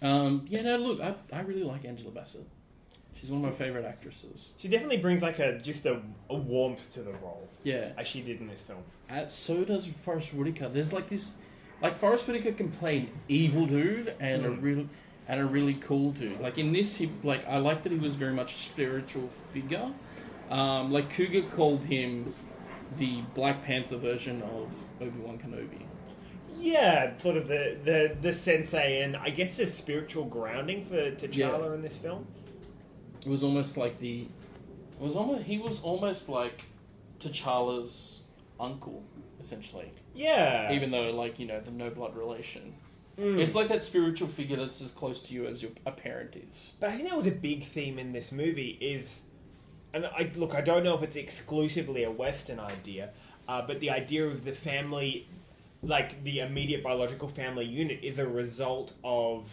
[0.02, 2.48] Um, yeah, no, look, I, I really like Angela Bassett.
[3.20, 4.50] She's one of my favorite actresses.
[4.58, 7.90] She definitely brings like a just a, a warmth to the role, Yeah.
[7.98, 8.84] as she did in this film.
[9.10, 10.70] Uh, so does Forest Whitaker.
[10.70, 11.36] There's like this,
[11.82, 14.62] like Forest Whitaker can play an evil dude and a Mm.
[14.62, 14.90] real
[15.28, 16.40] and a really cool dude.
[16.40, 19.92] Like in this, he like I like that he was very much a spiritual figure.
[20.50, 22.34] Um, like Coogler called him
[22.98, 25.86] the Black Panther version of Obi Wan Kenobi.
[26.58, 31.36] Yeah, sort of the the the sensei and I guess the spiritual grounding for T'Challa
[31.68, 31.74] Yeah.
[31.74, 32.26] in this film.
[33.22, 36.64] It was almost like the, it was almost he was almost like
[37.20, 38.22] T'Challa's
[38.60, 39.04] uncle,
[39.42, 39.92] essentially.
[40.14, 40.72] Yeah.
[40.72, 42.74] Even though, like you know, the no blood relation.
[43.20, 43.40] Mm.
[43.40, 46.74] It's like that spiritual figure that's as close to you as your a parent is.
[46.80, 48.78] But I think that was a big theme in this movie.
[48.80, 49.22] Is
[49.94, 53.10] and I look, I don't know if it's exclusively a Western idea,
[53.48, 55.28] uh, but the idea of the family,
[55.82, 59.50] like the immediate biological family unit, is a result of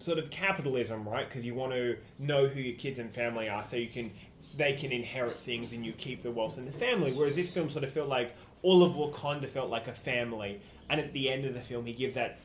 [0.00, 1.28] sort of capitalism, right?
[1.28, 4.10] Because you want to know who your kids and family are, so you can
[4.56, 7.12] they can inherit things and you keep the wealth in the family.
[7.12, 11.00] Whereas this film sort of felt like all of Wakanda felt like a family, and
[11.00, 12.40] at the end of the film, he gives that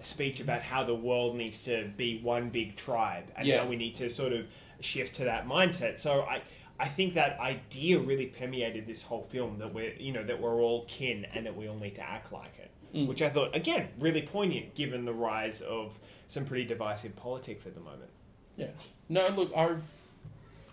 [0.00, 3.64] speech about how the world needs to be one big tribe, and Yeah.
[3.64, 4.46] now we need to sort of
[4.80, 5.98] shift to that mindset.
[6.00, 6.42] So I.
[6.80, 10.62] I think that idea really permeated this whole film that we're you know that we're
[10.62, 13.08] all kin and that we all need to act like it, Mm.
[13.08, 15.98] which I thought again really poignant given the rise of
[16.28, 18.10] some pretty divisive politics at the moment.
[18.56, 18.68] Yeah.
[19.08, 19.74] No, look, I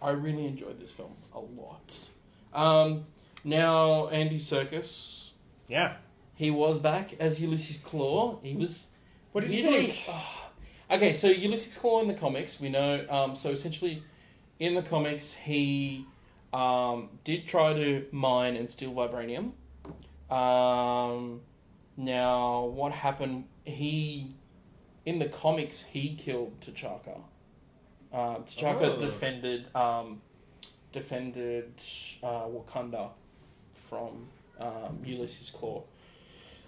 [0.01, 2.07] I really enjoyed this film a lot.
[2.53, 3.05] Um,
[3.43, 5.29] now Andy Serkis.
[5.67, 5.95] Yeah,
[6.35, 8.39] he was back as Ulysses Klaue.
[8.43, 8.89] He was.
[9.31, 10.03] What did you think?
[10.07, 10.51] Ah.
[10.91, 13.05] okay, so Ulysses Claw in the comics, we know.
[13.09, 14.03] Um, so essentially,
[14.59, 16.05] in the comics, he
[16.53, 19.51] um, did try to mine and steal vibranium.
[20.33, 21.41] Um,
[21.97, 23.45] now, what happened?
[23.63, 24.35] He,
[25.05, 27.19] in the comics, he killed T'Chaka.
[28.11, 28.99] Uh, T'Chaka Oh.
[28.99, 30.21] defended um,
[30.91, 31.71] defended
[32.23, 33.09] uh, Wakanda
[33.73, 34.27] from
[34.59, 35.83] um, Ulysses Claw.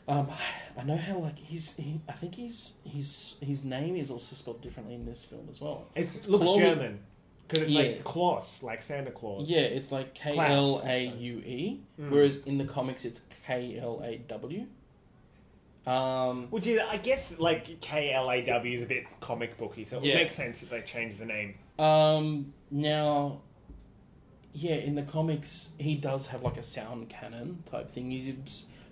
[0.07, 0.29] Um,
[0.77, 4.61] I know how like he's he, I think he's his his name is also spelled
[4.61, 5.85] differently in this film as well.
[5.95, 6.99] it looks Claw- German
[7.47, 7.81] because it's Yeah.
[7.81, 9.47] like Klaus, like Santa Claus.
[9.49, 10.37] Yeah, it's like K.
[10.37, 14.65] L A U E, whereas in the comics it's K L A W.
[15.87, 19.85] Um, Which is, I guess, like K L A W is a bit comic booky,
[19.85, 20.15] so it Yeah.
[20.15, 21.55] makes sense that they change the name.
[21.79, 23.39] um, now,
[24.53, 28.11] yeah, in the comics he does have like a sound cannon type thing.
[28.11, 28.33] He's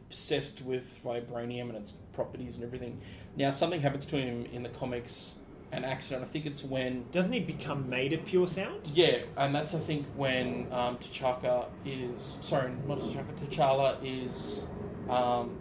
[0.07, 3.01] obsessed with vibranium and its properties and everything.
[3.35, 5.35] Now, something happens to him in the comics,
[5.73, 6.23] an accident.
[6.23, 8.87] I think it's when Doesn't he become made of pure sound?
[8.93, 13.33] Yeah, and that's I think when um, T'Chaka is sorry, not T'Chaka.
[13.49, 14.65] T'Challa is
[15.09, 15.57] um,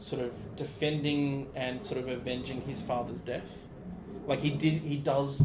[0.00, 3.50] sort of defending and sort of avenging his father's death.
[4.26, 5.42] Like he did, he does.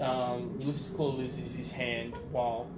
[0.00, 2.68] Um, Ulysses Claw loses his hand while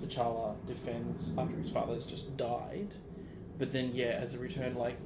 [0.00, 2.94] T'Challa defends after his father's just died.
[3.58, 4.96] But then, yeah, as a return, like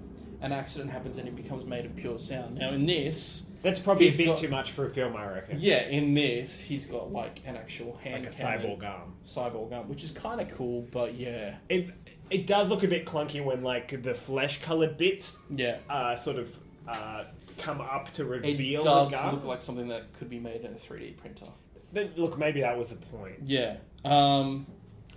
[0.40, 2.56] an accident happens and he becomes made of pure sound.
[2.56, 5.58] Now in this, That's probably a bit got- too much for a film, I reckon.
[5.60, 9.14] yeah, in this he's got like an actual hand Like a cyborg arm.
[9.24, 11.90] cyborg arm, which is kind of cool, but yeah, It
[12.30, 16.36] it does look a bit clunky when like the flesh colored bits yeah, uh, sort
[16.36, 16.56] of
[16.88, 17.24] uh,
[17.58, 19.34] come up to it reveal does the gun.
[19.34, 21.46] look like something that could be made in a three D printer.
[21.92, 23.36] But look, maybe that was the point.
[23.44, 24.66] Yeah, um,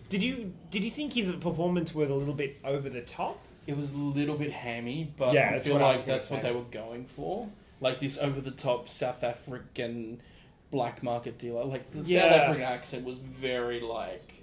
[0.09, 3.39] Did you did you think his performance was a little bit over the top?
[3.67, 6.63] it was a little bit hammy, but Yeah, I feel like that's what they were
[6.71, 7.47] going for,
[7.81, 10.21] like this over the top South African
[10.71, 11.63] black market dealer.
[11.65, 12.21] Like the Yeah.
[12.29, 14.33] South African accent was very like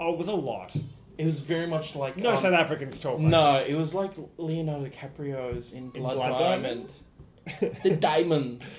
[0.00, 0.74] Oh, it was a lot.
[1.18, 3.18] it was very much like No um, South Africans talk.
[3.18, 6.92] Like No, it was like Leonardo DiCaprio's in Blood, Blood Diamond.
[7.60, 7.76] Diamond?
[7.82, 8.64] the Diamond.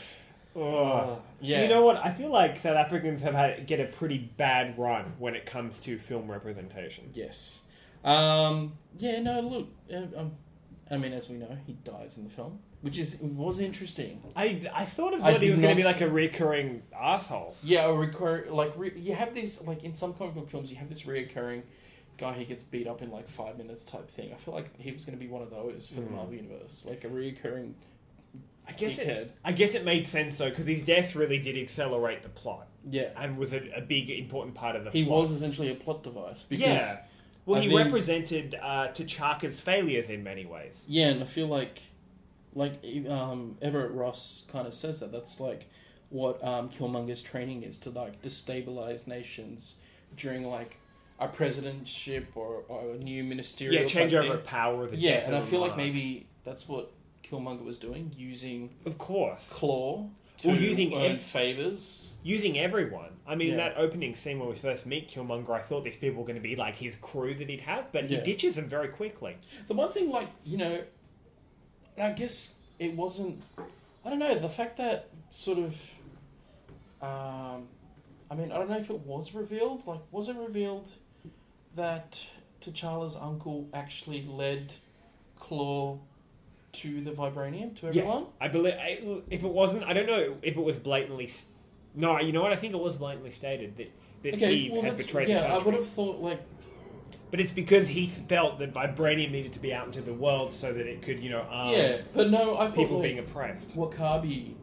[0.55, 1.19] Oh.
[1.41, 1.63] Yeah.
[1.63, 1.97] You know what?
[1.97, 5.79] I feel like South Africans have had get a pretty bad run when it comes
[5.79, 7.09] to film representation.
[7.11, 7.61] Yes.
[8.03, 10.33] Um, yeah, no, look, uh, um,
[10.91, 14.21] I mean, as we know, he dies in the film, which is was interesting.
[14.35, 16.83] I, I thought of I he did was going to not be like a recurring
[16.95, 17.55] asshole.
[17.63, 20.77] Yeah, a recur like re- you have this like in some comic book films, you
[20.77, 21.63] have this reoccurring
[22.17, 24.31] guy who gets beat up in like five minutes type thing.
[24.31, 26.15] I feel like he was going to be one of those for the Hmm.
[26.15, 27.73] Marvel universe, like a reoccurring.
[28.67, 29.07] I guess Dickhead.
[29.07, 32.67] it, I guess it made sense though because his death really did accelerate the plot
[32.89, 35.21] Yeah, and was a, a big important part of the he plot.
[35.21, 36.99] was essentially a plot device because yeah.
[37.45, 40.85] Well, I he think- represented uh, T'Chaka's failures in many ways.
[40.87, 41.81] Yeah, and I feel like,
[42.55, 45.11] like um, Everett Ross kind of says that.
[45.11, 45.69] That's like
[46.09, 49.75] what um, Killmonger's training is to like destabilize nations
[50.17, 50.77] during like
[51.19, 53.81] a presidentship or, or a new ministerial.
[53.81, 54.87] Yeah, change over power.
[54.87, 56.91] The Yeah, and I feel like maybe that's what
[57.23, 62.11] Killmonger was doing, using of course, Klaue to Well, using earn ev- favors.
[62.23, 63.09] using everyone.
[63.25, 63.57] I mean, Yeah.
[63.57, 66.47] that opening scene when we first meet Killmonger, I thought these people were going to
[66.47, 68.23] be like his crew that he'd have, but he Yeah.
[68.23, 69.37] ditches them very quickly.
[69.67, 70.81] The one thing, like you know,
[71.97, 73.41] I guess it wasn't.
[74.05, 75.75] I don't know the fact that sort of.
[77.01, 77.67] Um,
[78.31, 79.85] I mean, I don't know if it was revealed.
[79.85, 80.91] Like, was it revealed
[81.75, 82.17] that
[82.61, 84.73] T'Challa's uncle actually led
[85.39, 85.99] Klaue
[86.73, 88.25] to the vibranium to everyone?
[88.41, 91.25] I believe I, if it wasn't, I don't know if it was blatantly.
[91.25, 91.45] s-
[91.93, 92.51] No, you know what?
[92.53, 93.91] I think it was blatantly stated that
[94.23, 96.39] that Okay, he well, had betrayed yeah, I would have thought like
[97.33, 100.71] But it's because he felt that vibranium needed to be out into the world so
[100.71, 103.75] that it could, you know, arm yeah, but no, I thought people being oppressed.
[103.75, 104.53] Wakabi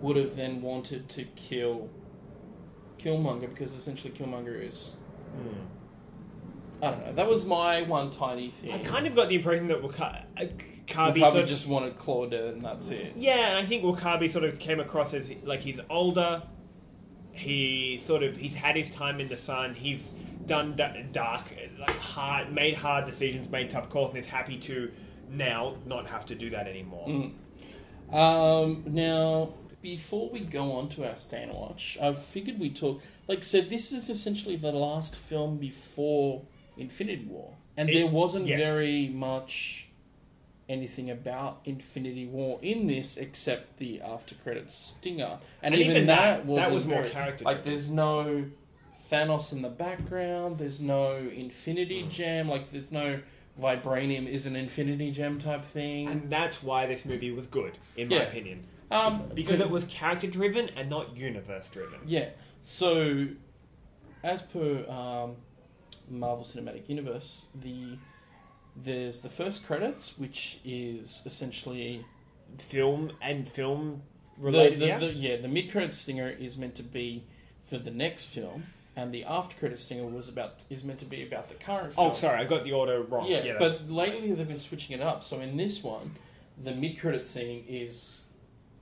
[0.00, 1.90] would have then wanted to kill
[2.98, 4.94] Killmonger because essentially Killmonger is.
[6.80, 7.12] I don't know.
[7.12, 8.72] That was my one tiny thing.
[8.72, 10.52] I kind of got the impression that uh, Wakabi
[10.86, 13.12] Wakabi sort of, just wanted Claudia, and that's it.
[13.16, 16.42] yeah, and I think Wakabi sort of came across as like he's older.
[17.32, 19.74] He sort of he's had his time in the sun.
[19.74, 20.10] He's
[20.48, 21.44] done d- dark,
[21.78, 24.90] like hard, made hard decisions, made tough calls, and is happy to
[25.30, 27.30] now not have to do that anymore.
[28.10, 33.00] Um, now, before we go on to our Stan Watch, I figured we talk.
[33.28, 36.42] Like, so this is essentially the last film before
[36.76, 38.58] Infinity War, and It- there wasn't yes.
[38.60, 39.84] very much
[40.68, 46.06] anything about Infinity War in this except the after credits stinger, and, And even, even
[46.06, 48.46] that that- was that was more character Like, there's no
[49.10, 50.58] Thanos in the background.
[50.58, 52.08] There's no Infinity Hmm.
[52.10, 52.48] Gem.
[52.48, 53.20] Like, there's no
[53.60, 56.08] vibranium is an Infinity Gem type thing.
[56.08, 60.26] And that's why this movie was good, in my opinion, um, because it was character
[60.28, 61.98] driven and not universe driven.
[62.06, 62.28] Yeah.
[62.62, 63.26] So,
[64.22, 65.36] as per um,
[66.08, 67.98] Marvel Cinematic Universe, the
[68.76, 72.04] there's the first credits, which is essentially
[72.58, 74.02] Film and film
[74.38, 74.78] the, related.
[74.80, 74.98] the, yeah?
[74.98, 77.24] the yeah the mid credits stinger is meant to be
[77.64, 78.64] for the next film,
[78.98, 81.94] and the after credits stinger was about is meant to be about the current.
[81.96, 83.26] oh, sorry, I got the order wrong.
[83.28, 85.22] Yeah, Yeah, that's- but lately they've been switching it up.
[85.22, 86.16] So in this one,
[86.62, 88.22] the mid credit scene is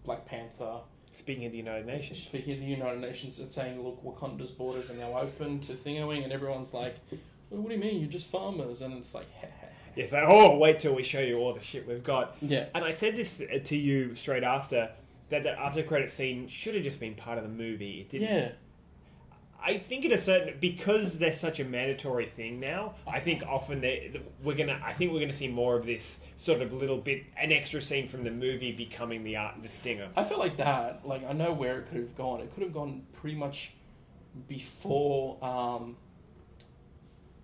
[0.04, 0.78] Black Panther.
[1.12, 2.22] speaking of the United Nations.
[2.22, 6.24] Speaking of the United Nations, it's saying, look, Wakanda's borders are now open to Thingawing,
[6.24, 6.96] and everyone's like,
[7.50, 8.00] well, what do you mean?
[8.00, 8.82] You're just farmers.
[8.82, 9.26] And it's like,
[9.96, 12.36] It's like, oh, wait till we show you all the shit we've got.
[12.42, 12.66] Yeah.
[12.74, 14.90] And I said this uh, to you straight after
[15.30, 18.00] that the after credit scene should have just been part of the movie.
[18.00, 18.28] It didn't.
[18.28, 18.48] yeah.
[19.64, 22.94] I think at a certain because they're such a mandatory thing now.
[23.06, 24.80] I think often they we're gonna.
[24.84, 28.08] I think we're gonna see more of this sort of little bit an extra scene
[28.08, 30.08] from the movie becoming the art the stinger.
[30.16, 31.06] I felt like that.
[31.06, 32.40] Like, I know where it could have gone.
[32.40, 33.72] It could have gone pretty much
[34.48, 35.96] before um,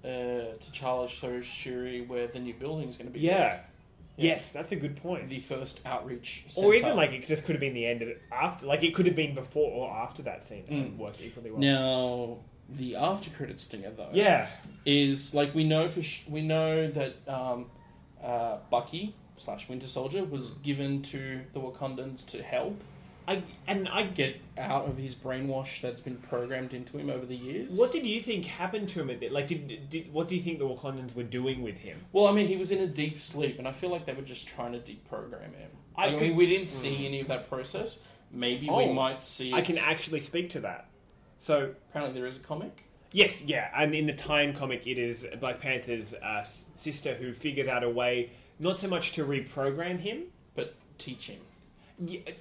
[0.04, 3.20] uh, T'Challa shows Shuri where the new building is going to be.
[3.20, 3.48] Yeah.
[3.48, 3.60] built.
[4.22, 5.28] Yes, that's a good point.
[5.28, 6.44] The first outreach.
[6.56, 8.66] or even like it just could have been the end of it after.
[8.66, 10.64] Like it could have been before or after that scene.
[10.68, 10.96] That Mm.
[10.98, 11.60] worked equally well.
[11.60, 14.08] Now, the after credits stinger, though.
[14.12, 14.48] Yeah.
[14.84, 17.66] is like we know for sh- we know that um,
[18.22, 22.80] uh, Bucky slash Winter Soldier was given to the Wakandans to help
[23.28, 27.36] I and I get out of his brainwash that's been programmed into him over the
[27.36, 27.74] years.
[27.74, 29.10] What did you think happened to him?
[29.10, 31.98] At the, like, did, did what do you think the Wakandans were doing with him?
[32.12, 34.22] Well, I mean, he was in a deep sleep, and I feel like they were
[34.22, 35.70] just trying to deprogram him.
[35.96, 37.98] I I, mean, could- we didn't see any of that process.
[38.30, 39.50] Maybe we Oh, might see.
[39.50, 39.54] It.
[39.54, 40.86] I can actually speak to that.
[41.38, 42.84] So Apparently, there is a comic.
[43.12, 46.44] yes, yeah, and in the tie-in comic, it is Black Panther's uh,
[46.74, 50.24] sister who figures out a way not so much to reprogram him.
[50.54, 51.40] But teach him.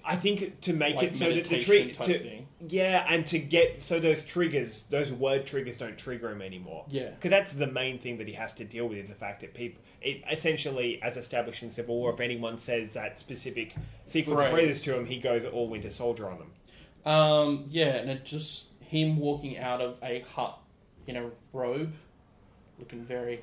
[0.06, 3.84] I think to make Like it so that the tree, to, yeah, and to get
[3.84, 6.86] so those triggers, those word triggers, don't trigger him anymore.
[6.90, 7.10] Yeah.
[7.10, 9.54] because that's the main thing that he has to deal with is the fact that
[9.54, 13.74] people, it, essentially, as established in Civil War, if anyone says that specific
[14.06, 17.14] sequence of phrases to him, he goes all Winter Soldier on them.
[17.14, 20.58] Um, yeah, and it just him walking out of a hut
[21.08, 21.94] in a robe,
[22.80, 23.42] looking very.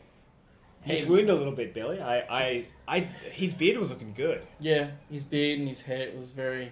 [0.84, 2.00] He Hey, swooned a little bit, Billy.
[2.00, 3.00] I, I, I,
[3.30, 4.42] his beard was looking good.
[4.60, 6.70] Yeah, his beard and his hair was very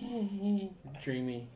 [1.02, 1.46] dreamy.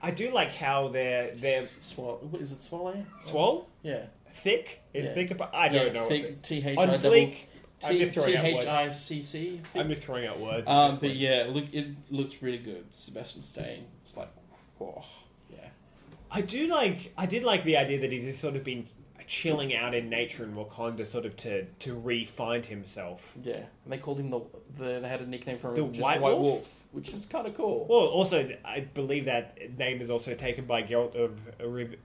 [0.00, 2.18] I do like how they're they're Swell.
[2.30, 2.62] What is it?
[2.62, 3.04] Swallow?
[3.22, 4.04] swole, Yeah.
[4.32, 5.12] thick, Yeah.
[5.14, 5.30] thick.
[5.32, 6.08] About, I don't yeah, know.
[6.08, 7.36] Thick, T H On I double fleek.
[7.84, 8.66] I'm just throwing out words.
[8.66, 9.60] I C C.
[9.74, 10.68] I'm just throwing out words.
[10.68, 11.16] Um, but point.
[11.16, 12.84] yeah, look, it looks really good.
[12.92, 13.84] Sebastian Stan.
[14.02, 14.30] It's like,
[14.80, 15.04] oh,
[15.50, 15.68] yeah.
[16.30, 17.12] I do like.
[17.16, 18.86] I did like the idea that he's just sort of been
[19.28, 23.34] chilling out in nature in Wakanda, sort of to to re-find himself.
[23.42, 24.40] Yeah, and they called him the,
[24.76, 26.42] the they had a nickname for him, The which is White White Wolf?
[26.42, 27.86] Wolf, which is kind of cool.
[27.88, 31.96] Well, also, I believe that name is also taken by Geralt of Riv-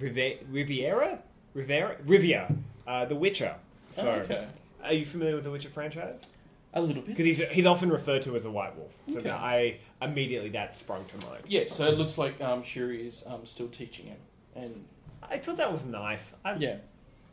[0.00, 1.22] Rive- Riviera,
[1.54, 2.56] Rivera, Rivia,
[2.86, 3.56] uh, The Witcher.
[3.92, 4.46] So, Oh, okay,
[4.82, 6.26] are you familiar with the Witcher franchise?
[6.74, 7.14] a little bit.
[7.16, 8.92] Because he's he's often referred to as a White Wolf.
[9.12, 9.28] So Okay.
[9.30, 11.42] I immediately that sprung to mind.
[11.46, 14.16] Yeah, so it looks like um, Shuri is um, still teaching him,
[14.56, 14.84] and
[15.30, 16.34] I thought that was nice.
[16.44, 16.76] I, yeah,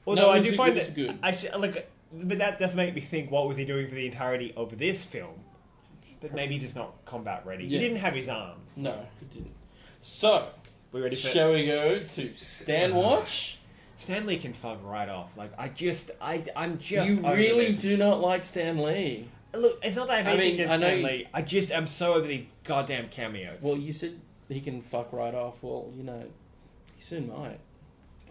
[0.05, 1.17] Although No, I do a- find that good.
[1.21, 4.05] I sh- like, but that does make me think: what was he doing for the
[4.05, 5.43] entirety of this film?
[6.21, 7.63] But maybe he's just not combat ready.
[7.65, 7.79] Yeah.
[7.79, 8.75] He didn't have his arms.
[8.77, 9.53] no, he didn't.
[10.01, 10.49] So,
[10.91, 11.27] We ready for?
[11.29, 13.57] shall we go to Stan Watch?
[13.95, 15.35] Stan Lee can fuck right off.
[15.37, 17.09] Like I just, I, I'm just.
[17.09, 17.81] you really this.
[17.81, 19.27] do not like Stan Lee.
[19.53, 21.27] Look, it's not that I have I anything mean, against I know you- Stan Lee.
[21.33, 23.61] I just am so over these goddamn cameos.
[23.61, 25.61] Well, you said he can fuck right off.
[25.61, 26.23] Well, you know,
[26.95, 27.59] he soon might.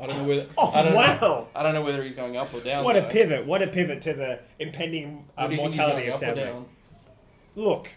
[0.01, 0.47] I don't know whether.
[0.59, 1.19] Oh, I don't wow.
[1.21, 2.85] Know, I don't know whether he's going up or down.
[2.85, 3.47] What a pivot!
[3.47, 6.37] What a pivot to the impending uh, What do you think he's mortality of Stan
[6.37, 6.65] Lee.
[7.57, 7.89] Look,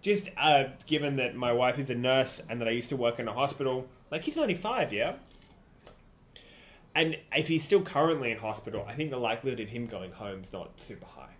[0.00, 3.18] just uh, given that my wife is a nurse and that I used to work
[3.18, 5.14] in a hospital, like he's 95, yeah?
[6.94, 10.42] And if he's still currently in hospital, I think the likelihood of him going home
[10.44, 11.32] is not super high.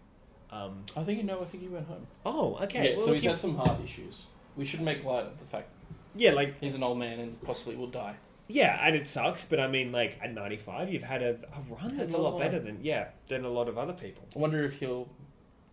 [0.50, 1.40] Um, I think you know.
[1.40, 2.06] I think he went home.
[2.26, 2.90] oh, okay.
[2.90, 4.22] yeah, well, so he's you- had some heart issues.
[4.56, 5.68] We should make light of the fact
[6.16, 8.14] yeah, like he's an old man and possibly will die.
[8.48, 11.96] Yeah, and it sucks, but I mean, like at 95, you've had a, a run
[11.96, 14.24] that's a a lot better than yeah than a lot of other people.
[14.34, 15.08] I wonder if he'll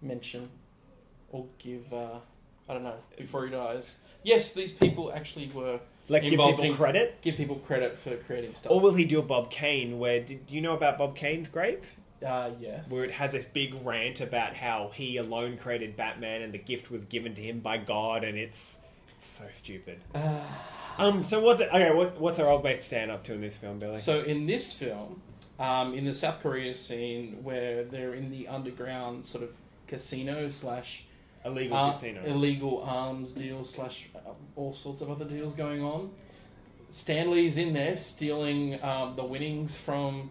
[0.01, 0.49] mention
[1.29, 1.91] or give.
[1.93, 2.19] Uh,
[2.69, 3.95] I don't know before he dies.
[4.23, 8.15] Yes, these people actually were Like give involved people in- credit, Give people credit for
[8.17, 8.71] creating stuff.
[8.71, 9.97] or will he do a Bob Kane?
[9.99, 11.95] Where did do you know about Bob Kane's grave?
[12.25, 12.87] uh, yes.
[12.87, 16.91] where it has this big rant about how he alone created Batman and the gift
[16.91, 18.77] was given to him by God, and it's
[19.17, 19.99] so stupid.
[20.97, 21.23] Um.
[21.23, 21.93] So what's okay?
[21.93, 23.99] What, what's our old mate Stan up to in this film, Billy?
[23.99, 25.21] So in this film,
[25.59, 29.51] um, in the South Korea scene where they're in the underground sort of
[29.87, 31.05] casino slash
[31.43, 32.23] Illegal uh, casino.
[32.25, 34.19] illegal arms deal slash uh,
[34.55, 36.11] all sorts of other deals going on.
[36.91, 40.29] Stan Lee's in there stealing um, the winnings from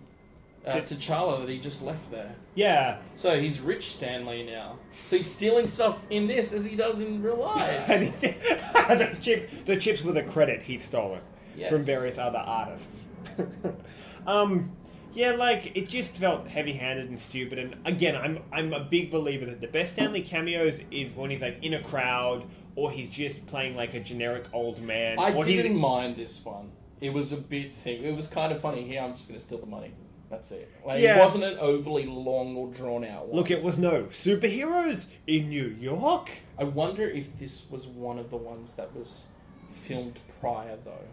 [0.67, 2.35] uh, T'Challa that he just left there.
[2.55, 2.99] yeah.
[3.15, 4.79] So he's rich Stan Lee now.
[5.07, 7.89] So he's stealing stuff in this as he does in real life.
[7.89, 11.23] And it's, those chip, the chips were the credit he stole it
[11.57, 11.71] Yes.
[11.71, 13.09] from various other artists.
[14.27, 14.71] um,
[15.13, 17.59] yeah, like it just felt heavy-handed and stupid.
[17.59, 21.31] And again, I'm I'm a big believer that the best Stan Lee cameos is when
[21.31, 22.45] he's like in a crowd
[22.77, 25.19] or he's just playing like a generic old man.
[25.19, 26.71] I didn't he's mind this one.
[27.01, 28.05] It was a bit thing.
[28.05, 28.87] It was kind of funny.
[28.87, 29.93] Here, I'm just going to steal the money.
[30.31, 30.71] That's it.
[30.87, 31.17] Like, Yeah.
[31.17, 33.37] It wasn't an overly long or drawn out one.
[33.37, 36.31] Look, it was no superheroes in New York.
[36.57, 39.25] I wonder if this was one of the ones that was
[39.71, 41.05] filmed prior, though.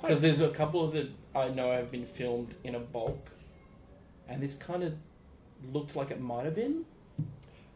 [0.00, 3.30] Because there's a couple of that I know have been filmed in a bulk,
[4.28, 4.94] and this kind of
[5.72, 6.84] looked like it might have been.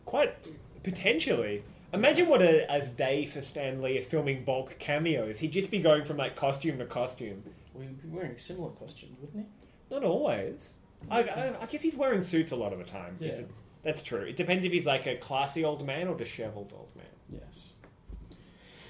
[0.05, 0.35] Quite
[0.83, 1.65] potentially.
[1.93, 5.39] Imagine what a, a day for Stan Lee of filming bulk cameos.
[5.41, 7.43] He'd just be going from like costume to costume.
[7.75, 9.95] We'd be wearing similar costumes, wouldn't he?
[9.95, 10.75] Not always.
[11.11, 13.17] I, I, I guess he's wearing suits a lot of the time.
[13.21, 13.41] Yeah.
[13.83, 14.23] That's true.
[14.23, 17.07] It depends if he's like a classy old man or disheveled old man.
[17.29, 17.77] Yes.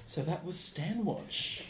[0.05, 1.63] So that was Stanwatch.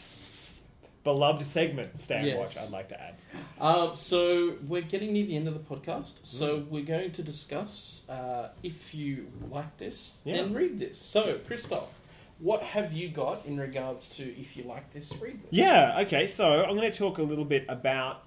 [1.05, 2.38] Beloved segment, Stan Yes.
[2.38, 3.14] Watch, I'd like to add.
[3.61, 6.20] Uh, so we're getting near the end of the podcast.
[6.24, 10.36] So we're going to discuss uh, if you like this, Yeah.
[10.36, 10.99] then read this.
[10.99, 11.90] So Christoph,
[12.38, 15.51] what have you got in regards to if you like this, read this?
[15.51, 18.24] Yeah, okay, so I'm going to talk a little bit about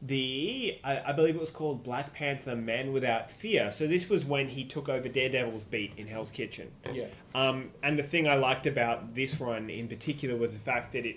[0.00, 3.72] the, I, I believe it was called Black Panther Men Without Fear.
[3.72, 6.70] So this was when he took over Daredevil's beat in Hell's Kitchen.
[6.92, 7.06] Yeah.
[7.34, 11.04] Um, and the thing I liked about this run in particular was the fact that
[11.04, 11.16] it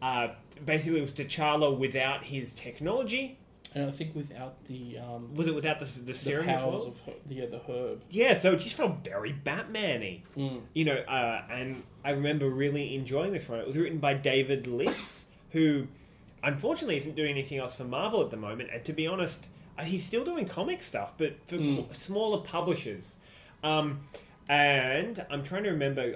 [0.00, 0.28] uh,
[0.64, 3.38] basically was T'Challa without his technology.
[3.74, 6.82] And I think without the um, Was it without the, the the serum as powers
[6.82, 6.88] well?
[6.88, 8.02] of her, yeah the herb.
[8.10, 10.22] Yeah, so it just felt very Batman-y.
[10.36, 10.60] Mm.
[10.74, 13.60] You know, uh, and I remember really enjoying this one.
[13.60, 15.86] It was written by David Liss, who
[16.42, 18.70] unfortunately isn't doing anything else for Marvel at the moment.
[18.72, 19.46] And to be honest,
[19.78, 21.94] uh, he's still doing comic stuff, but for Mm.
[21.94, 23.16] smaller publishers.
[23.62, 24.08] Um,
[24.48, 26.14] and I'm trying to remember,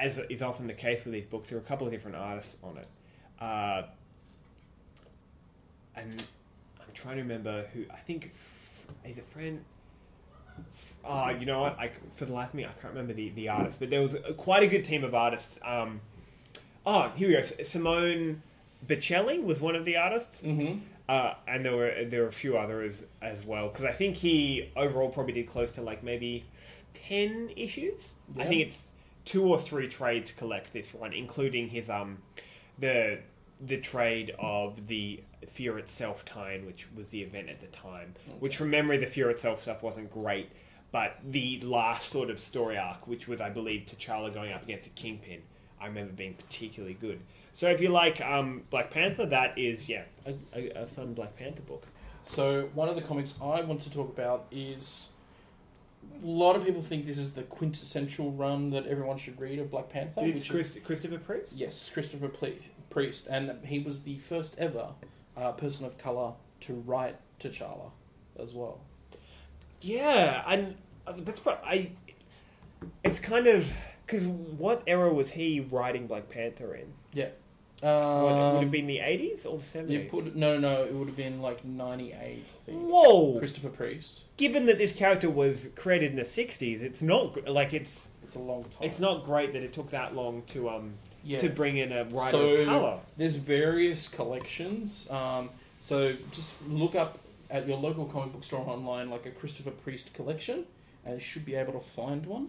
[0.00, 2.56] as is often the case with these books, there are a couple of different artists
[2.62, 2.88] on it.
[3.40, 3.82] Uh,
[5.94, 6.20] and
[6.80, 8.32] I'm trying to remember who, I think,
[9.04, 9.64] is it Fran?
[11.04, 11.78] Ah, you know what?
[11.78, 14.14] I, for the life of me, I can't remember the, the artist, but there was
[14.14, 15.58] a, quite a good team of artists.
[15.64, 16.00] Um,
[16.84, 17.42] oh, here we go.
[17.62, 18.42] Simone
[18.86, 20.78] Bocelli was one of the artists, Mm-hmm.
[21.08, 23.68] uh, and there were there were a few others as well.
[23.68, 26.44] Because I think he overall probably did close to like maybe
[26.94, 28.12] ten issues.
[28.38, 28.88] I think it's
[29.24, 32.18] two or three trades collect this one, including his um
[32.78, 33.18] the
[33.60, 38.14] the trade of the Fear Itself tie-in, which was the event at the time.
[38.40, 40.50] Which, from memory, the Fear Itself stuff wasn't great,
[40.92, 44.84] but the last sort of story arc, which was, I believe, T'Challa going up against
[44.84, 45.40] the Kingpin,
[45.80, 47.20] I remember being particularly good.
[47.56, 51.36] So if you like um, Black Panther, that is yeah a, a, a fun Black
[51.36, 51.86] Panther book.
[52.24, 55.08] So one of the comics I want to talk about is
[56.22, 59.70] a lot of people think this is the quintessential run that everyone should read of
[59.70, 60.20] Black Panther.
[60.22, 61.54] Is which Chris, Christopher Priest?
[61.56, 62.58] Yes, Christopher Ple-
[62.90, 64.88] Priest, and he was the first ever
[65.34, 67.90] uh, person of color to write T'Challa
[68.38, 68.80] as well.
[69.80, 70.74] Yeah, and
[71.06, 71.92] uh, that's what I.
[73.02, 73.66] It's kind of
[74.06, 76.92] because what era was he writing Black Panther in?
[77.14, 77.28] Yeah.
[77.80, 80.10] What, would have been the eighties or you seventies?
[80.10, 82.44] put no, no, it would have been like ninety eight.
[82.62, 82.82] I think.
[82.88, 83.38] Whoa!
[83.38, 84.22] Christopher Priest.
[84.36, 88.34] Given that this character was created in the sixties, it's not gr- like it's It's
[88.36, 88.72] a long time.
[88.88, 91.38] it's not great that it took that long to um Yeah.
[91.38, 92.98] to bring in a writer of color.
[93.16, 95.06] there's various collections.
[95.10, 95.50] Um,
[95.80, 97.18] So just look up
[97.50, 100.64] at your local comic book store online, like a Christopher Priest collection,
[101.04, 102.48] and you should be able to find one.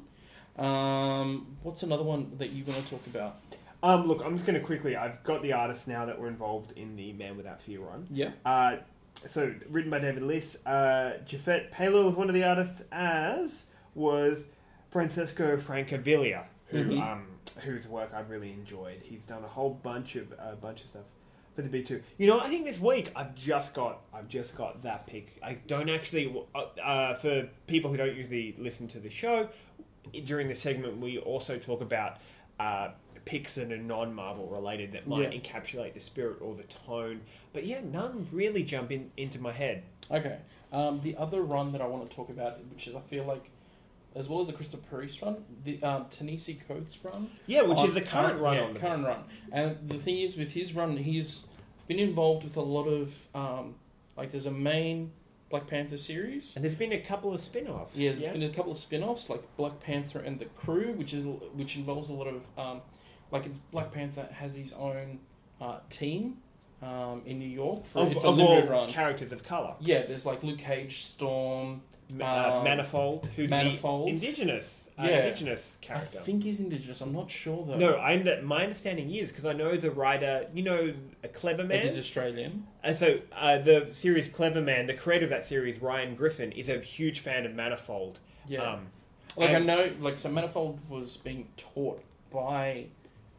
[0.57, 3.35] Um, what's another one that you want to talk about?
[3.83, 4.95] Um, look, I'm just going to quickly.
[4.95, 8.07] I've got the artists now that were involved in the Man Without Fear run.
[8.11, 8.31] Yeah.
[8.45, 8.77] Uh,
[9.25, 10.57] so written by David Liss.
[10.65, 14.43] Uh, Jefte Palo was one of the artists, as was
[14.89, 17.01] Francesco Francavilla, who Mhm.
[17.01, 17.27] um,
[17.63, 19.01] whose work I've really enjoyed.
[19.03, 21.05] He's done a whole bunch of a bunch of stuff
[21.55, 22.01] for the B two.
[22.17, 25.37] You know, I think this week I've just got I've just got that pick.
[25.41, 29.49] I don't actually uh, uh, for people who don't usually listen to the show
[30.25, 32.17] during the segment we also talk about.
[32.59, 32.89] Uh,
[33.27, 35.39] picks that are non-Marvel related that might Yeah.
[35.39, 37.21] encapsulate the spirit or the tone.
[37.51, 39.83] But yeah, none really jump in into my head.
[40.09, 40.37] Okay.
[40.71, 43.49] Um, the other run that I want to talk about, which is I feel like,
[44.15, 47.29] as well as the Christopher Priest run, the um, Ta-Nehisi Coates run.
[47.45, 49.23] Yeah, which is the current run yeah, on the current run.
[49.51, 51.45] And the thing is, with his run, he's
[51.87, 53.75] been involved with a lot of um,
[54.15, 55.11] like there's a main
[55.49, 56.53] Black Panther series.
[56.55, 57.95] And there's been a couple of spin-offs.
[57.95, 61.23] Yeah, there's been a couple of spin-offs like Black Panther and the Crew, which is
[61.53, 62.81] which involves a lot of um,
[63.31, 65.19] like it's Black Panther has his own
[65.61, 66.37] uh, team
[66.81, 68.89] um, in New York for of, it's a of all run.
[68.89, 69.73] characters of color.
[69.79, 71.81] Yeah, there's like Luke Cage, Storm.
[72.19, 74.07] uh, um, Manifold, who's Manifold.
[74.07, 75.25] the indigenous, uh, Yeah.
[75.25, 76.19] indigenous character.
[76.19, 77.01] I think he's indigenous.
[77.01, 77.77] I'm not sure though.
[77.77, 80.47] no, I under- my understanding is because I know the writer.
[80.53, 80.93] You know,
[81.23, 81.81] a clever man.
[81.81, 82.65] he's Australian.
[82.83, 86.79] And so uh, the series Cleverman, the creator of that series, Ryan Griffen, is a
[86.79, 88.19] huge fan of Manifold.
[88.47, 88.61] Yeah.
[88.61, 88.87] Um,
[89.35, 92.01] Like and- I know, like so, Manifold was being taught
[92.31, 92.85] by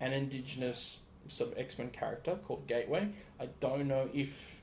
[0.00, 3.08] an indigenous sort of X Men character called Gateway.
[3.40, 4.58] I don't know if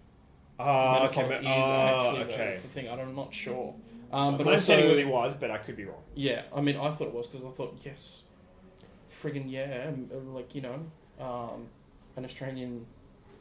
[0.58, 1.36] Manifold okay.
[1.38, 2.44] is ma- oh, actually okay.
[2.54, 2.90] it's the thing.
[2.90, 3.76] I'm not sure.
[4.12, 6.02] Um, but my also, understanding was it was, but I could be wrong.
[6.16, 8.22] yeah, I mean, I thought it was because I thought yes,
[9.22, 10.80] friggin' yeah, uh, like you know,
[11.20, 11.68] um,
[12.16, 12.86] an Australian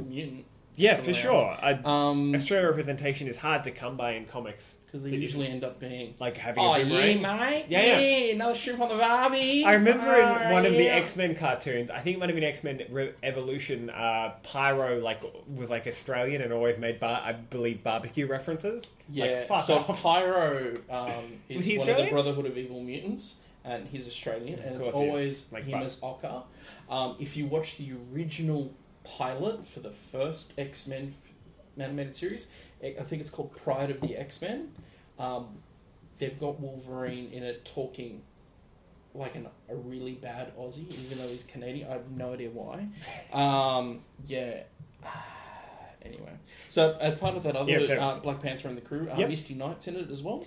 [0.05, 0.47] mutant.
[0.77, 1.57] Yeah, for sure.
[1.63, 4.77] I, Um, Australian representation is hard to come by in comics.
[4.87, 8.33] because they usually end up being like having oh a yeah, mate, Yeah, yeah.
[8.35, 9.65] another strip on the Barbie.
[9.65, 10.95] I remember in Oh, one of the yeah.
[10.97, 13.91] X Men cartoons, I think it might have been X Men Re- Evolution.
[13.91, 15.21] Uh, Pyro like
[15.53, 18.85] was like Australian and always made, bar- I believe, barbecue references.
[19.11, 20.01] Yeah, like, fuck so off.
[20.03, 21.09] Pyro um,
[21.49, 25.03] is one of the Brotherhood of Evil Mutants, and he's Australian, and it's course he
[25.03, 25.09] is.
[25.09, 25.83] always Like him Buck.
[25.87, 26.43] as Ocker.
[26.89, 28.71] Um, if you watch the original
[29.05, 31.15] pilot for the first X Men
[31.79, 32.47] animated series,
[32.83, 34.73] I think it's called Pride of the X Men.
[35.19, 35.59] Um,
[36.19, 38.23] they've got Wolverine in it talking
[39.15, 41.89] like an, a really bad Aussie, even though he's Canadian.
[41.89, 42.89] I have no idea why.
[43.33, 44.63] Um, yeah.
[46.03, 46.33] Anyway,
[46.69, 49.17] so as part of that other Yeah, so- uh, Black Panther and the crew, uh,
[49.17, 49.29] Yep.
[49.31, 50.47] Misty Knight's in it as well.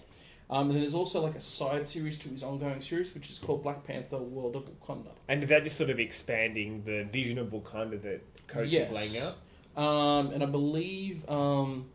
[0.51, 3.39] Um, and then there's also like a side series to his ongoing series, which is
[3.39, 5.09] called Black Panther: World of Wakanda.
[5.27, 8.89] And is that just sort of expanding the vision of Wakanda that Coates Yes.
[8.89, 9.35] is laying out?
[9.81, 11.85] Um, and I believe um,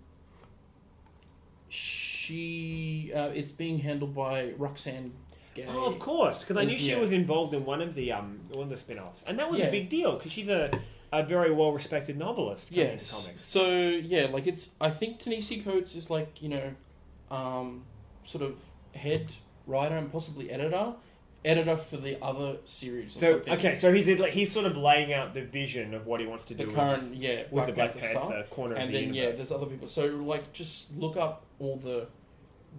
[1.68, 5.12] she uh, it's being handled by Roxane
[5.54, 5.66] Gay.
[5.68, 6.98] Oh, of course, because I knew she yeah.
[6.98, 9.66] was involved in one of the um one of the spin-offs, and that was Yeah.
[9.66, 10.70] a big deal because she's a
[11.12, 13.00] a very well respected novelist Yes.
[13.02, 13.42] into comics.
[13.44, 14.70] So yeah, like it's.
[14.80, 16.72] I think Ta-Nehisi Coates is like you know,
[17.30, 17.82] um,
[18.24, 18.56] sort of
[18.94, 19.32] head
[19.66, 20.94] writer and possibly editor,
[21.44, 23.16] editor for the other series.
[23.16, 23.52] Or So something.
[23.54, 26.44] okay, so he's like he's sort of laying out the vision of what he wants
[26.46, 28.50] to the do current with, yeah with the Black Panther stuff.
[28.50, 29.38] corner and of the then yeah, universe.
[29.38, 29.88] there's other people.
[29.88, 32.06] So like, just look up all the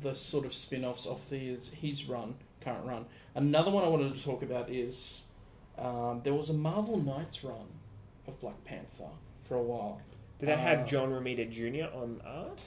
[0.02, 3.06] the sort of spin-offs of his his run, current run.
[3.36, 5.24] Another one I wanted to talk about is
[5.78, 7.68] um, there was a Marvel Knights run
[8.28, 9.10] of Black Panther
[9.48, 10.02] for a while.
[10.40, 11.96] Did that uh, have John Romita Jr.
[11.96, 12.60] on art?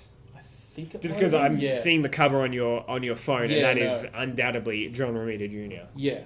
[0.76, 1.80] Think it Just because I'm yeah.
[1.80, 4.08] seeing the cover on your on your phone, Yeah, and that is no.
[4.14, 5.86] undoubtedly John Romita Jr.
[5.96, 6.20] Yeah.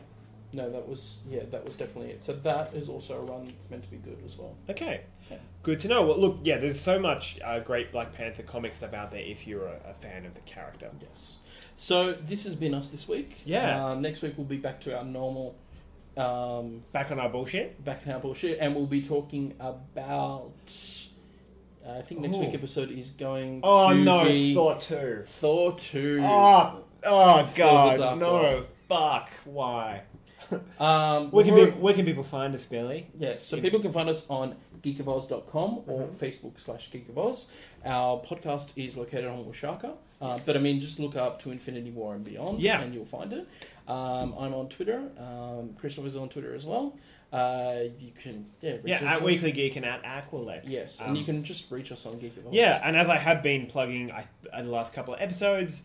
[0.53, 2.25] No, that was yeah, that was definitely it.
[2.25, 4.57] So that is also a run that's meant to be good as well.
[4.69, 5.37] Okay, Yeah.
[5.63, 6.05] good to know.
[6.05, 9.47] Well, look, yeah, there's so much uh, great Black Panther comic stuff out there if
[9.47, 10.91] you're a, a fan of the character.
[11.01, 11.37] Yes.
[11.77, 13.39] So this has been us this week.
[13.45, 13.91] Yeah.
[13.93, 15.55] Um, next week we'll be back to our normal,
[16.17, 17.85] um, Back on our bullshit.
[17.85, 20.51] back on our bullshit, and we'll be talking about.
[21.87, 22.41] Uh, I think next Ooh.
[22.41, 23.61] week episode is going.
[23.63, 25.25] Oh to no, be Thor two.
[25.27, 26.19] Thor two.
[26.23, 30.03] Oh, oh god, no, fuck, why?
[30.81, 33.07] Um, Where can, people, where can people find us, Billy?
[33.17, 36.17] Yes, so people can find us on geekofoz.com or Mm-hmm.
[36.25, 37.45] Facebook slash geekofoz.
[37.85, 41.93] Our podcast is located on Whooshkaa, uh, but I mean, just look up to Infinity
[41.93, 42.81] War and Beyond, Yeah.
[42.81, 43.47] and you'll find it.
[43.87, 45.09] Um, I'm on Twitter.
[45.19, 46.97] Um, Christopher's on Twitter as well.
[47.33, 50.63] Uh, you can yeah reach Yeah, us at on- Weekly Geek and at Aqualec.
[50.67, 53.19] Yes, Um, and you can just reach us on Geek of Yeah, and as I
[53.19, 55.83] have been plugging I, uh, the last couple of episodes,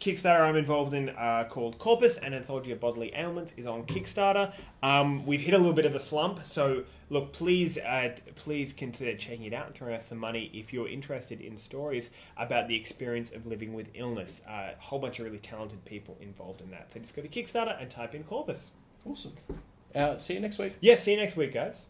[0.00, 4.52] Kickstarter I'm involved in uh, called Corpus, an anthology of bodily ailments, is on Kickstarter.
[4.82, 9.16] Um, we've hit a little bit of a slump, so look, please, uh, please consider
[9.16, 12.76] checking it out and throwing us some money if you're interested in stories about the
[12.76, 14.40] experience of living with illness.
[14.48, 16.92] Uh, a whole bunch of really talented people involved in that.
[16.92, 18.70] So just go to Kickstarter and type in Corpus.
[19.04, 19.32] Awesome.
[19.94, 20.74] Uh, see you next week.
[20.80, 21.86] Yeah, see you next week, guys.